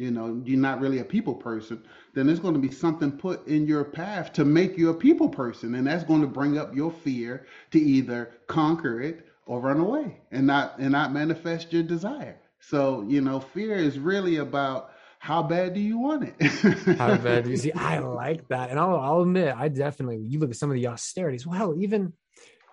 you 0.00 0.10
know, 0.10 0.40
you're 0.46 0.58
not 0.58 0.80
really 0.80 0.98
a 0.98 1.04
people 1.04 1.34
person, 1.34 1.84
then 2.14 2.26
there's 2.26 2.40
going 2.40 2.54
to 2.54 2.60
be 2.60 2.70
something 2.70 3.12
put 3.12 3.46
in 3.46 3.66
your 3.66 3.84
path 3.84 4.32
to 4.32 4.46
make 4.46 4.78
you 4.78 4.88
a 4.88 4.94
people 4.94 5.28
person. 5.28 5.74
And 5.74 5.86
that's 5.86 6.04
going 6.04 6.22
to 6.22 6.26
bring 6.26 6.56
up 6.56 6.74
your 6.74 6.90
fear 6.90 7.46
to 7.72 7.78
either 7.78 8.32
conquer 8.46 9.02
it 9.02 9.26
or 9.44 9.60
run 9.60 9.78
away 9.78 10.22
and 10.30 10.46
not 10.46 10.78
and 10.78 10.92
not 10.92 11.12
manifest 11.12 11.70
your 11.70 11.82
desire. 11.82 12.40
So, 12.60 13.04
you 13.08 13.20
know, 13.20 13.40
fear 13.40 13.76
is 13.76 13.98
really 13.98 14.36
about 14.36 14.90
how 15.18 15.42
bad 15.42 15.74
do 15.74 15.80
you 15.80 15.98
want 15.98 16.32
it? 16.34 16.50
how 16.98 17.18
bad 17.18 17.44
do 17.44 17.50
you 17.50 17.58
see? 17.58 17.72
I 17.72 17.98
like 17.98 18.48
that. 18.48 18.70
And 18.70 18.78
I'll, 18.78 18.96
I'll 18.96 19.20
admit, 19.20 19.54
I 19.54 19.68
definitely, 19.68 20.24
you 20.26 20.38
look 20.38 20.48
at 20.48 20.56
some 20.56 20.70
of 20.70 20.76
the 20.76 20.86
austerities. 20.86 21.46
Well, 21.46 21.74
even 21.78 22.14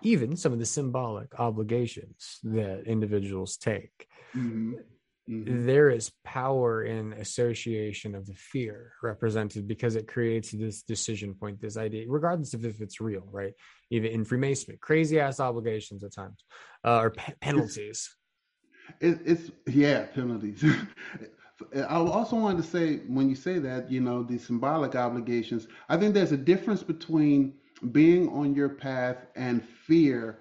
even 0.02 0.36
some 0.36 0.52
of 0.52 0.60
the 0.60 0.66
symbolic 0.66 1.38
obligations 1.38 2.38
that 2.44 2.84
individuals 2.86 3.56
take. 3.56 4.06
Mm-hmm. 4.34 4.74
Mm-hmm. 5.28 5.66
There 5.66 5.90
is 5.90 6.10
power 6.24 6.84
in 6.84 7.12
association 7.14 8.14
of 8.14 8.26
the 8.26 8.34
fear 8.34 8.92
represented 9.02 9.68
because 9.68 9.94
it 9.94 10.08
creates 10.08 10.52
this 10.52 10.82
decision 10.82 11.34
point, 11.34 11.60
this 11.60 11.76
idea, 11.76 12.06
regardless 12.08 12.54
of 12.54 12.64
if 12.64 12.80
it's 12.80 13.00
real, 13.00 13.28
right? 13.30 13.52
Even 13.90 14.10
in 14.10 14.24
Freemasonry, 14.24 14.78
crazy 14.78 15.20
ass 15.20 15.38
obligations 15.38 16.02
at 16.02 16.14
times, 16.14 16.44
uh, 16.84 17.00
or 17.00 17.10
pe- 17.10 17.34
penalties. 17.42 18.16
It's, 19.00 19.20
it's 19.24 19.50
yeah, 19.66 20.06
penalties. 20.06 20.64
I 21.76 21.96
also 21.96 22.36
wanted 22.36 22.62
to 22.62 22.68
say 22.68 22.98
when 23.08 23.28
you 23.28 23.34
say 23.34 23.58
that, 23.58 23.90
you 23.90 24.00
know, 24.00 24.22
the 24.22 24.38
symbolic 24.38 24.94
obligations, 24.94 25.66
I 25.88 25.96
think 25.98 26.14
there's 26.14 26.32
a 26.32 26.36
difference 26.38 26.82
between 26.82 27.54
being 27.92 28.28
on 28.30 28.54
your 28.54 28.68
path 28.68 29.26
and 29.36 29.62
fear 29.86 30.38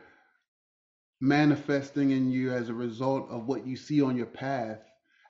manifesting 1.19 2.11
in 2.11 2.31
you 2.31 2.51
as 2.51 2.69
a 2.69 2.73
result 2.73 3.29
of 3.29 3.47
what 3.47 3.65
you 3.65 3.75
see 3.75 4.01
on 4.01 4.15
your 4.17 4.25
path, 4.27 4.79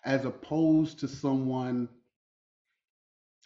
as 0.05 0.25
opposed 0.25 0.99
to 0.99 1.07
someone 1.07 1.89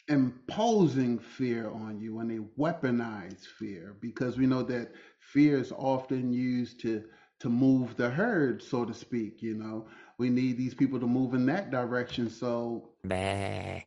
imposing 0.08 1.20
fear 1.20 1.70
on 1.70 2.00
you 2.00 2.16
when 2.16 2.28
they 2.28 2.40
weaponize 2.60 3.46
fear, 3.46 3.96
because 4.02 4.38
we 4.38 4.46
know 4.48 4.64
that 4.64 4.92
fear 5.20 5.58
is 5.58 5.72
often 5.72 6.32
used 6.34 6.80
to 6.82 7.04
to 7.40 7.50
move 7.50 7.96
the 7.98 8.10
herd, 8.10 8.62
so 8.62 8.86
to 8.86 8.94
speak. 8.94 9.42
You 9.42 9.56
know, 9.56 9.88
we 10.18 10.30
need 10.30 10.58
these 10.58 10.74
people 10.76 11.00
to 11.00 11.08
move 11.08 11.34
in 11.34 11.46
that 11.48 11.72
direction. 11.72 12.30
So, 12.30 12.90
Bah. 13.04 13.82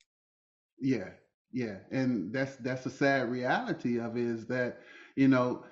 yeah, 0.79 1.11
yeah, 1.53 1.79
and 1.91 2.33
that's 2.33 2.57
that's 2.57 2.87
a 2.87 2.91
sad 2.91 3.31
reality 3.31 3.99
of 3.99 4.17
it 4.17 4.25
is 4.25 4.47
that 4.47 4.81
you 5.17 5.29
know, 5.29 5.65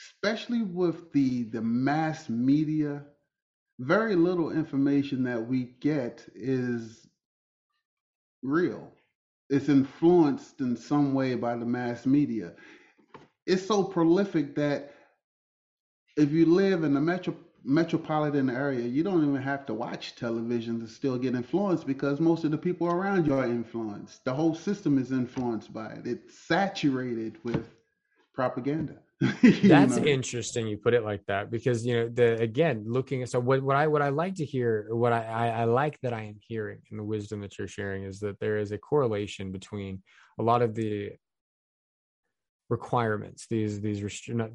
especially 0.00 0.62
with 0.62 1.12
the 1.12 1.44
the 1.44 1.62
mass 1.62 2.28
media, 2.28 3.04
very 3.78 4.16
little 4.16 4.50
information 4.50 5.24
that 5.24 5.46
we 5.46 5.64
get 5.80 6.24
is 6.34 7.06
real. 8.42 8.92
It's 9.48 9.68
influenced 9.68 10.60
in 10.60 10.76
some 10.76 11.12
way 11.12 11.34
by 11.34 11.56
the 11.56 11.66
mass 11.66 12.06
media. 12.06 12.52
It's 13.46 13.66
so 13.66 13.82
prolific 13.82 14.54
that 14.56 14.94
if 16.16 16.30
you 16.30 16.46
live 16.46 16.84
in 16.84 16.94
the 16.94 17.00
metro 17.00 17.34
metropolitan 17.62 18.48
area, 18.48 18.86
you 18.86 19.02
don't 19.02 19.22
even 19.28 19.42
have 19.42 19.66
to 19.66 19.74
watch 19.74 20.16
television 20.16 20.80
to 20.80 20.86
still 20.88 21.18
get 21.18 21.34
influenced 21.34 21.86
because 21.86 22.18
most 22.18 22.44
of 22.44 22.50
the 22.50 22.58
people 22.58 22.86
around 22.86 23.26
you 23.26 23.34
are 23.34 23.44
influenced. 23.44 24.24
The 24.24 24.32
whole 24.32 24.54
system 24.54 24.96
is 24.98 25.12
influenced 25.12 25.72
by 25.72 25.92
it. 25.92 26.06
It's 26.06 26.38
saturated 26.38 27.36
with 27.44 27.68
propaganda. 28.32 28.96
That's 29.42 29.98
know? 29.98 30.04
interesting. 30.04 30.66
You 30.66 30.78
put 30.78 30.94
it 30.94 31.04
like 31.04 31.26
that 31.26 31.50
because 31.50 31.84
you 31.84 31.94
know 31.94 32.08
the 32.08 32.40
again 32.40 32.84
looking 32.86 33.22
at 33.22 33.28
so 33.28 33.38
what 33.38 33.62
what 33.62 33.76
I 33.76 33.86
what 33.86 34.00
I 34.00 34.08
like 34.08 34.36
to 34.36 34.46
hear 34.46 34.86
what 34.90 35.12
I, 35.12 35.24
I 35.24 35.48
I 35.48 35.64
like 35.64 36.00
that 36.00 36.14
I 36.14 36.22
am 36.22 36.38
hearing 36.40 36.78
and 36.90 36.98
the 36.98 37.04
wisdom 37.04 37.42
that 37.42 37.58
you're 37.58 37.68
sharing 37.68 38.04
is 38.04 38.20
that 38.20 38.40
there 38.40 38.56
is 38.56 38.72
a 38.72 38.78
correlation 38.78 39.52
between 39.52 40.02
a 40.38 40.42
lot 40.42 40.62
of 40.62 40.74
the 40.74 41.10
requirements 42.70 43.46
these 43.50 43.80
these 43.82 44.00
restri- 44.00 44.34
not, 44.34 44.52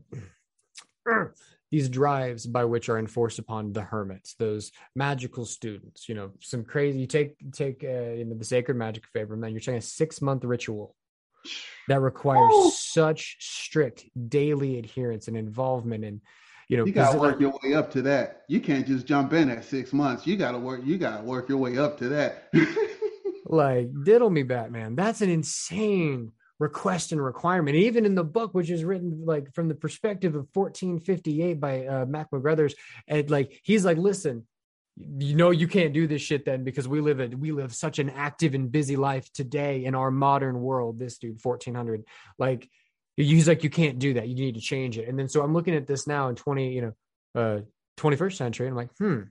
these 1.72 1.88
drives 1.88 2.48
by 2.48 2.66
which 2.66 2.90
are 2.90 2.98
enforced 2.98 3.38
upon 3.38 3.72
the 3.72 3.82
hermits 3.82 4.34
those 4.40 4.72
magical 4.96 5.46
students 5.46 6.10
you 6.10 6.16
know 6.16 6.32
some 6.40 6.64
crazy 6.64 7.00
you 7.00 7.08
take 7.08 7.36
take 7.52 7.84
uh, 7.84 8.14
you 8.14 8.26
know 8.26 8.36
the 8.36 8.46
sacred 8.46 8.78
magic 8.78 9.06
favor 9.14 9.36
and 9.36 9.44
then 9.44 9.52
you're 9.52 9.60
taking 9.60 9.78
a 9.78 9.82
six 9.82 10.24
month 10.24 10.44
ritual 10.44 10.96
that 11.88 12.00
requires 12.00 12.78
such 12.78 13.38
strict 13.40 14.06
daily 14.30 14.80
adherence 14.80 15.28
and 15.28 15.38
involvement 15.38 16.04
and 16.04 16.22
you 16.68 16.78
know 16.78 16.86
You 16.86 16.92
gotta 16.92 17.18
work 17.18 17.40
your 17.40 17.54
way 17.64 17.76
up 17.76 17.92
to 17.92 18.02
that. 18.04 18.42
You 18.48 18.60
can't 18.60 18.88
just 18.88 19.06
jump 19.06 19.34
in 19.34 19.50
at 19.50 19.64
six 19.64 19.94
months. 19.94 20.26
You 20.26 20.36
gotta 20.36 20.58
work. 20.58 20.82
You 20.84 20.98
gotta 20.98 21.24
work 21.24 21.48
your 21.48 21.60
way 21.60 21.78
up 21.78 21.98
to 22.00 22.10
that. 22.10 22.52
like 23.46 23.90
diddle 24.04 24.30
me 24.30 24.44
batman 24.44 24.96
that's 24.96 25.22
an 25.22 25.30
insane 25.30 26.32
request 26.58 27.12
and 27.12 27.24
requirement 27.24 27.76
even 27.76 28.06
in 28.06 28.16
the 28.16 28.24
book 28.24 28.54
which 28.54 28.70
is 28.70 28.84
written 28.84 29.24
like 29.26 29.54
from 29.54 29.68
the 29.68 29.76
perspective 29.76 30.36
of 30.36 30.48
1458 30.54 31.60
by 31.60 31.86
uh, 31.86 32.06
MacGregor 32.06 32.50
Mathers 32.50 32.76
and 33.08 33.30
like 33.30 33.60
he's 33.64 33.86
like 33.86 33.98
listen 33.98 34.48
you 34.98 35.36
know 35.36 35.52
you 35.52 35.68
can't 35.68 35.94
do 35.94 36.08
this 36.08 36.22
shit 36.22 36.46
then 36.46 36.64
because 36.64 36.88
we 36.88 37.02
live 37.02 37.20
it 37.20 37.38
we 37.38 37.52
live 37.52 37.74
such 37.74 38.00
an 38.00 38.10
active 38.10 38.54
and 38.54 38.72
busy 38.72 38.96
life 38.96 39.32
today 39.34 39.84
in 39.84 39.94
our 39.94 40.10
modern 40.10 40.62
world 40.62 40.98
this 40.98 41.18
dude 41.18 41.38
1400 41.42 42.06
like 42.40 42.70
he's 43.18 43.48
like 43.48 43.64
you 43.64 43.70
can't 43.70 44.00
do 44.00 44.14
that 44.14 44.30
you 44.30 44.36
need 44.36 44.56
to 44.56 44.62
change 44.62 44.98
it 44.98 45.08
and 45.10 45.20
then 45.20 45.28
so 45.28 45.42
i'm 45.42 45.54
looking 45.54 45.76
at 45.76 45.86
this 45.86 46.08
now 46.08 46.30
in 46.30 46.36
20 46.36 46.74
you 46.74 46.82
know 46.82 46.94
uh 47.36 47.62
21st 47.98 48.38
century 48.38 48.68
and 48.68 48.74
i'm 48.74 48.78
like 48.78 48.96
hmm 48.98 49.22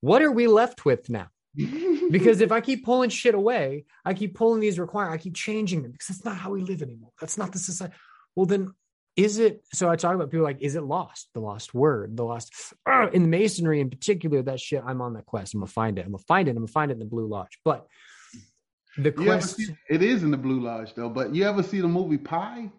what 0.00 0.22
are 0.22 0.32
we 0.32 0.46
left 0.46 0.84
with 0.84 1.10
now 1.10 1.28
because 2.10 2.40
if 2.40 2.50
I 2.50 2.60
keep 2.60 2.84
pulling 2.84 3.10
shit 3.10 3.34
away, 3.34 3.84
I 4.04 4.14
keep 4.14 4.34
pulling 4.34 4.60
these 4.60 4.78
require, 4.78 5.08
I 5.08 5.18
keep 5.18 5.36
changing 5.36 5.82
them 5.82 5.92
because 5.92 6.08
that's 6.08 6.24
not 6.24 6.36
how 6.36 6.50
we 6.50 6.62
live 6.62 6.82
anymore. 6.82 7.12
That's 7.20 7.38
not 7.38 7.52
the 7.52 7.60
society. 7.60 7.94
Well, 8.34 8.46
then 8.46 8.74
is 9.16 9.38
it? 9.38 9.64
So 9.72 9.90
I 9.90 9.96
talk 9.96 10.14
about 10.14 10.30
people 10.30 10.44
like, 10.44 10.60
is 10.60 10.76
it 10.76 10.82
lost? 10.82 11.28
The 11.34 11.40
lost 11.40 11.74
word, 11.74 12.16
the 12.16 12.24
lost 12.24 12.52
uh, 12.86 13.08
in 13.12 13.30
masonry 13.30 13.80
in 13.80 13.90
particular. 13.90 14.42
That 14.42 14.60
shit. 14.60 14.82
I'm 14.84 15.00
on 15.00 15.14
that 15.14 15.26
quest. 15.26 15.54
I'm 15.54 15.60
gonna 15.60 15.70
find 15.70 15.98
it. 15.98 16.04
I'm 16.04 16.12
gonna 16.12 16.24
find 16.26 16.48
it. 16.48 16.52
I'm 16.52 16.56
gonna 16.58 16.68
find 16.68 16.90
it 16.90 16.94
in 16.94 17.00
the 17.00 17.04
Blue 17.04 17.26
Lodge. 17.26 17.58
But 17.64 17.86
the 18.98 19.12
quest, 19.12 19.56
see, 19.56 19.74
it 19.88 20.02
is 20.02 20.22
in 20.22 20.30
the 20.30 20.36
Blue 20.36 20.60
Lodge 20.60 20.94
though. 20.94 21.08
But 21.08 21.34
you 21.34 21.44
ever 21.44 21.62
see 21.62 21.80
the 21.80 21.88
movie 21.88 22.18
pie 22.18 22.70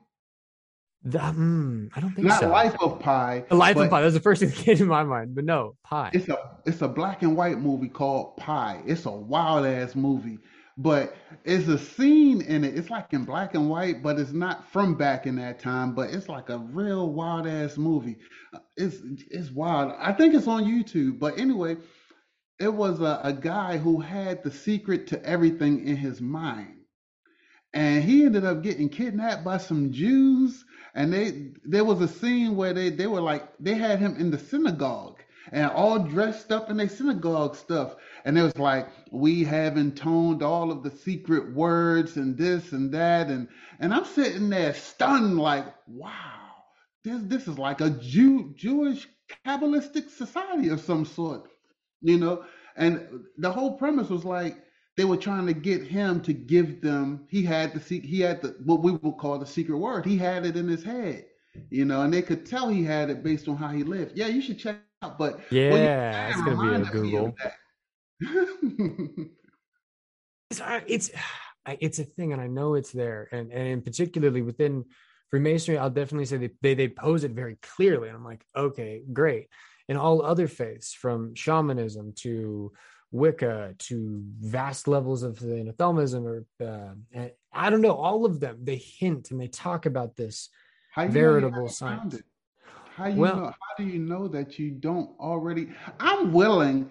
the, 1.05 1.19
mm, 1.19 1.91
I 1.95 1.99
don't 1.99 2.13
think 2.13 2.27
Not 2.27 2.39
so. 2.39 2.49
Life 2.49 2.75
of 2.81 2.99
Pi. 2.99 3.45
the 3.47 3.55
life 3.55 3.77
of 3.77 3.91
pi. 3.91 4.01
That's 4.01 4.15
the 4.15 4.19
first 4.19 4.39
thing 4.39 4.49
that 4.49 4.57
came 4.57 4.77
to 4.77 4.85
my 4.85 5.03
mind. 5.03 5.35
But 5.35 5.45
no, 5.45 5.75
pie. 5.83 6.09
It's 6.13 6.27
a 6.29 6.57
it's 6.65 6.81
a 6.81 6.87
black 6.87 7.21
and 7.21 7.37
white 7.37 7.59
movie 7.59 7.89
called 7.89 8.37
Pi. 8.37 8.81
It's 8.87 9.05
a 9.05 9.11
wild 9.11 9.67
ass 9.67 9.93
movie, 9.93 10.39
but 10.77 11.15
it's 11.45 11.67
a 11.67 11.77
scene 11.77 12.41
in 12.41 12.63
it. 12.65 12.77
It's 12.77 12.89
like 12.89 13.13
in 13.13 13.25
black 13.25 13.55
and 13.55 13.69
white, 13.69 14.03
but 14.03 14.19
it's 14.19 14.33
not 14.33 14.69
from 14.71 14.95
back 14.95 15.25
in 15.25 15.37
that 15.37 15.59
time. 15.59 15.95
But 15.95 16.11
it's 16.11 16.27
like 16.29 16.49
a 16.49 16.57
real 16.59 17.11
wild 17.13 17.47
ass 17.47 17.77
movie. 17.77 18.17
Uh, 18.53 18.59
It's 18.77 18.97
it's 19.31 19.51
wild. 19.51 19.93
I 19.99 20.13
think 20.13 20.33
it's 20.33 20.47
on 20.47 20.65
YouTube. 20.65 21.19
But 21.19 21.39
anyway, 21.39 21.77
it 22.59 22.73
was 22.73 23.01
a, 23.01 23.21
a 23.23 23.33
guy 23.33 23.77
who 23.77 24.01
had 24.01 24.43
the 24.43 24.51
secret 24.51 25.07
to 25.07 25.23
everything 25.25 25.87
in 25.87 25.97
his 25.97 26.21
mind, 26.21 26.77
and 27.73 28.03
he 28.03 28.25
ended 28.25 28.45
up 28.45 28.63
getting 28.63 28.89
kidnapped 28.89 29.43
by 29.45 29.57
some 29.57 29.91
Jews. 29.91 30.65
And 30.95 31.13
they 31.13 31.51
there 31.65 31.85
was 31.85 32.01
a 32.01 32.07
scene 32.07 32.55
where 32.55 32.73
they 32.73 32.89
they 32.89 33.07
were 33.07 33.21
like 33.21 33.43
they 33.59 33.75
had 33.75 33.99
him 33.99 34.17
in 34.17 34.31
the 34.31 34.39
synagogue 34.39 35.14
and 35.51 35.71
all 35.71 35.99
dressed 35.99 36.51
up 36.51 36.69
in 36.69 36.77
their 36.77 36.89
synagogue 36.89 37.55
stuff. 37.55 37.95
And 38.25 38.37
it 38.37 38.43
was 38.43 38.57
like, 38.57 38.87
we 39.11 39.43
have 39.45 39.77
intoned 39.77 40.43
all 40.43 40.71
of 40.71 40.83
the 40.83 40.91
secret 40.91 41.53
words 41.53 42.17
and 42.17 42.37
this 42.37 42.71
and 42.73 42.91
that. 42.93 43.27
And 43.29 43.47
and 43.79 43.93
I'm 43.93 44.05
sitting 44.05 44.49
there 44.49 44.73
stunned, 44.73 45.39
like, 45.39 45.65
wow, 45.87 46.51
this 47.03 47.21
this 47.23 47.47
is 47.47 47.59
like 47.59 47.81
a 47.81 47.91
Jew 47.91 48.53
Jewish 48.55 49.07
Kabbalistic 49.45 50.09
society 50.09 50.69
of 50.69 50.81
some 50.81 51.05
sort, 51.05 51.49
you 52.01 52.17
know? 52.17 52.45
And 52.77 53.25
the 53.37 53.51
whole 53.51 53.77
premise 53.77 54.09
was 54.09 54.25
like 54.25 54.57
they 54.97 55.05
were 55.05 55.17
trying 55.17 55.47
to 55.47 55.53
get 55.53 55.83
him 55.83 56.21
to 56.21 56.33
give 56.33 56.81
them, 56.81 57.25
he 57.29 57.43
had 57.43 57.73
the 57.73 57.79
he 57.99 58.21
had 58.21 58.41
the 58.41 58.55
what 58.65 58.83
we 58.83 58.93
would 58.93 59.17
call 59.17 59.39
the 59.39 59.45
secret 59.45 59.77
word. 59.77 60.05
He 60.05 60.17
had 60.17 60.45
it 60.45 60.57
in 60.57 60.67
his 60.67 60.83
head. 60.83 61.25
You 61.69 61.85
know, 61.85 62.01
and 62.01 62.13
they 62.13 62.21
could 62.21 62.45
tell 62.45 62.69
he 62.69 62.83
had 62.83 63.09
it 63.09 63.23
based 63.23 63.47
on 63.47 63.57
how 63.57 63.69
he 63.69 63.83
lived. 63.83 64.17
Yeah, 64.17 64.27
you 64.27 64.41
should 64.41 64.59
check 64.59 64.77
out. 65.01 65.17
But 65.17 65.39
yeah, 65.51 66.29
it's 66.29 66.41
gonna 66.41 66.51
be 66.51 66.67
a 66.67 66.71
reminded 66.71 66.81
me 66.81 66.87
of 66.87 66.91
Google. 66.91 67.35
it's 70.49 70.61
it's 70.87 71.11
it's 71.79 71.99
a 71.99 72.03
thing 72.03 72.33
and 72.33 72.41
i 72.41 72.47
know 72.47 72.75
it's 72.75 72.91
there 72.91 73.27
and 73.31 73.51
and 73.51 73.83
particularly 73.83 74.41
within 74.41 74.85
freemasonry 75.29 75.77
i'll 75.77 75.89
definitely 75.89 76.25
say 76.25 76.37
they, 76.37 76.49
they 76.61 76.73
they 76.73 76.87
pose 76.87 77.23
it 77.23 77.31
very 77.31 77.57
clearly 77.61 78.07
and 78.07 78.17
i'm 78.17 78.23
like 78.23 78.45
okay 78.55 79.03
great 79.11 79.49
in 79.87 79.97
all 79.97 80.21
other 80.21 80.47
faiths 80.47 80.93
from 80.93 81.33
shamanism 81.35 82.13
to 82.13 82.71
wicca 83.11 83.75
to 83.77 84.21
vast 84.39 84.87
levels 84.87 85.23
of 85.23 85.39
know, 85.41 86.25
or 86.25 86.45
uh, 86.63 87.27
i 87.53 87.69
don't 87.69 87.81
know 87.81 87.95
all 87.95 88.25
of 88.25 88.39
them 88.39 88.57
they 88.63 88.77
hint 88.77 89.31
and 89.31 89.39
they 89.39 89.47
talk 89.47 89.85
about 89.85 90.15
this 90.15 90.49
How 90.91 91.03
you 91.03 91.07
know 91.07 91.13
you 91.13 91.19
veritable 91.19 91.69
science 91.69 92.15
it? 92.15 92.23
How 92.95 93.07
you 93.07 93.19
Well- 93.19 93.35
know? 93.35 93.45
How 93.47 93.75
do 93.77 93.83
you 93.83 93.99
know 93.99 94.27
that 94.29 94.57
you 94.57 94.71
don't 94.71 95.19
already? 95.19 95.69
I'm 95.99 96.31
willing. 96.31 96.89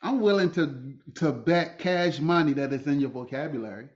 I'm 0.00 0.20
willing 0.20 0.50
to 0.52 0.94
to 1.16 1.32
bet 1.32 1.78
cash 1.78 2.20
money 2.20 2.52
that 2.54 2.72
it's 2.72 2.86
in 2.86 3.00
your 3.00 3.10
vocabulary. 3.10 3.88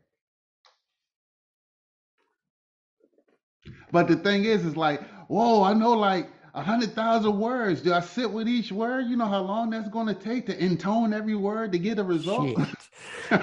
But 3.92 4.08
the 4.08 4.16
thing 4.16 4.44
is, 4.44 4.66
is 4.66 4.76
like, 4.76 5.00
whoa, 5.28 5.62
I 5.62 5.72
know 5.74 5.92
like 5.92 6.28
a 6.54 6.62
hundred 6.62 6.92
thousand 6.94 7.38
words. 7.38 7.80
Do 7.82 7.92
I 7.94 8.00
sit 8.00 8.30
with 8.30 8.48
each 8.48 8.72
word? 8.72 9.06
You 9.06 9.16
know 9.16 9.26
how 9.26 9.42
long 9.42 9.70
that's 9.70 9.88
going 9.88 10.08
to 10.08 10.14
take 10.14 10.46
to 10.46 10.58
intone 10.58 11.14
every 11.14 11.36
word 11.36 11.70
to 11.72 11.78
get 11.78 11.98
a 11.98 12.04
result. 12.04 12.58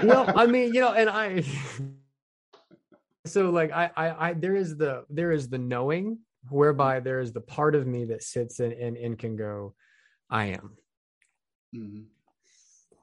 Well 0.04 0.32
i 0.38 0.46
mean 0.46 0.74
you 0.74 0.80
know 0.80 0.94
and 0.94 1.10
i 1.10 1.44
so 3.26 3.50
like 3.50 3.72
I, 3.72 3.90
I 3.98 4.30
i 4.30 4.34
there 4.34 4.56
is 4.56 4.78
the 4.78 5.06
there 5.10 5.32
is 5.32 5.50
the 5.50 5.58
knowing 5.58 6.20
whereby 6.50 7.00
there 7.00 7.20
is 7.20 7.34
the 7.34 7.42
part 7.42 7.76
of 7.76 7.86
me 7.88 8.06
that 8.06 8.24
sits 8.24 8.60
in 8.60 8.72
and, 8.74 8.98
and 8.98 9.18
can 9.18 9.36
go 9.36 9.74
i 10.30 10.46
am. 10.46 10.78
Mhm. 11.76 12.06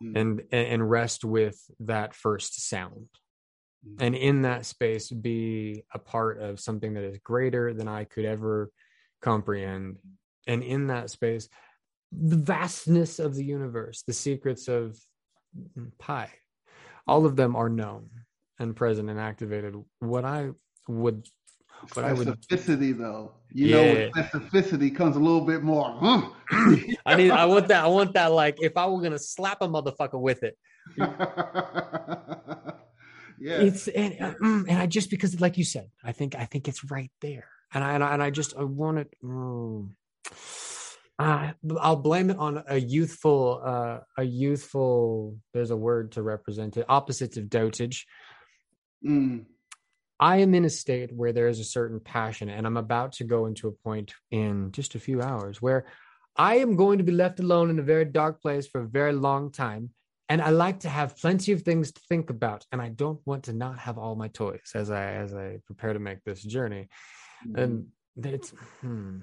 Mhm. 0.02 0.16
and 0.16 0.40
and 0.52 0.66
and 0.68 0.90
rest 0.90 1.24
with 1.24 1.58
that 1.80 2.14
first 2.14 2.68
sound. 2.68 3.08
And 4.00 4.14
in 4.14 4.42
that 4.42 4.66
space 4.66 5.10
be 5.10 5.84
a 5.92 5.98
part 5.98 6.40
of 6.40 6.60
something 6.60 6.94
that 6.94 7.04
is 7.04 7.18
greater 7.18 7.72
than 7.72 7.88
i 7.88 8.04
could 8.04 8.24
ever 8.24 8.70
comprehend. 9.22 9.96
And 10.46 10.62
in 10.62 10.88
that 10.88 11.10
space 11.10 11.48
the 12.12 12.36
vastness 12.36 13.18
of 13.18 13.34
the 13.34 13.44
universe 13.44 14.02
the 14.02 14.12
secrets 14.12 14.66
of 14.68 14.98
pi 15.98 16.30
all 17.06 17.26
of 17.26 17.36
them 17.36 17.54
are 17.56 17.68
known 17.68 18.08
and 18.58 18.74
present 18.76 19.08
and 19.10 19.18
activated. 19.20 19.74
What 20.00 20.24
i 20.24 20.50
would 20.88 21.26
what 21.94 22.04
I 22.04 22.12
would 22.12 22.28
specificity, 22.28 22.96
though. 22.96 23.32
You 23.52 23.72
know, 23.72 23.82
with 23.82 24.12
specificity 24.12 24.94
comes 24.94 25.16
a 25.16 25.18
little 25.18 25.40
bit 25.40 25.62
more. 25.62 25.96
Huh? 26.00 26.28
I 27.06 27.16
need 27.16 27.30
I 27.30 27.46
want 27.46 27.68
that 27.68 27.84
I 27.84 27.88
want 27.88 28.14
that 28.14 28.32
like 28.32 28.56
if 28.60 28.76
I 28.76 28.86
were 28.86 29.00
gonna 29.00 29.18
slap 29.18 29.62
a 29.62 29.68
motherfucker 29.68 30.20
with 30.20 30.42
it. 30.42 30.58
yeah. 33.38 33.60
It's 33.60 33.88
and, 33.88 34.16
uh, 34.20 34.34
mm, 34.34 34.66
and 34.68 34.78
I 34.78 34.86
just 34.86 35.10
because 35.10 35.40
like 35.40 35.56
you 35.56 35.64
said, 35.64 35.88
I 36.04 36.12
think 36.12 36.34
I 36.34 36.44
think 36.44 36.68
it's 36.68 36.90
right 36.90 37.10
there. 37.20 37.48
And 37.72 37.82
I 37.84 37.94
and 37.94 38.04
I, 38.04 38.14
and 38.14 38.22
I 38.22 38.30
just 38.30 38.56
I 38.56 38.64
want 38.64 38.98
it 38.98 39.14
mm. 39.22 39.88
Uh, 41.18 41.50
I'll 41.80 41.96
blame 41.96 42.30
it 42.30 42.38
on 42.38 42.62
a 42.68 42.78
youthful, 42.78 43.60
uh, 43.64 43.98
a 44.16 44.22
youthful. 44.22 45.36
There's 45.52 45.70
a 45.70 45.76
word 45.76 46.12
to 46.12 46.22
represent 46.22 46.76
it. 46.76 46.86
Opposites 46.88 47.36
of 47.36 47.46
dotage. 47.46 48.06
Mm. 49.04 49.46
I 50.20 50.38
am 50.38 50.54
in 50.54 50.64
a 50.64 50.70
state 50.70 51.12
where 51.14 51.32
there 51.32 51.48
is 51.48 51.60
a 51.60 51.64
certain 51.64 52.00
passion, 52.00 52.48
and 52.48 52.66
I'm 52.66 52.76
about 52.76 53.12
to 53.12 53.24
go 53.24 53.46
into 53.46 53.68
a 53.68 53.72
point 53.72 54.14
in 54.30 54.72
just 54.72 54.94
a 54.94 55.00
few 55.00 55.22
hours 55.22 55.62
where 55.62 55.86
I 56.36 56.56
am 56.56 56.76
going 56.76 56.98
to 56.98 57.04
be 57.04 57.12
left 57.12 57.40
alone 57.40 57.70
in 57.70 57.78
a 57.78 57.82
very 57.82 58.04
dark 58.04 58.42
place 58.42 58.66
for 58.66 58.80
a 58.80 58.86
very 58.88 59.12
long 59.12 59.50
time. 59.52 59.90
And 60.28 60.42
I 60.42 60.50
like 60.50 60.80
to 60.80 60.88
have 60.88 61.16
plenty 61.16 61.52
of 61.52 61.62
things 61.62 61.92
to 61.92 62.00
think 62.08 62.30
about, 62.30 62.66
and 62.70 62.82
I 62.82 62.90
don't 62.90 63.20
want 63.24 63.44
to 63.44 63.52
not 63.52 63.78
have 63.78 63.96
all 63.96 64.14
my 64.14 64.28
toys 64.28 64.72
as 64.74 64.90
I 64.90 65.12
as 65.14 65.34
I 65.34 65.60
prepare 65.66 65.94
to 65.94 65.98
make 65.98 66.22
this 66.24 66.42
journey. 66.42 66.88
And 67.54 67.86
it's 68.16 68.50
hmm, 68.82 69.20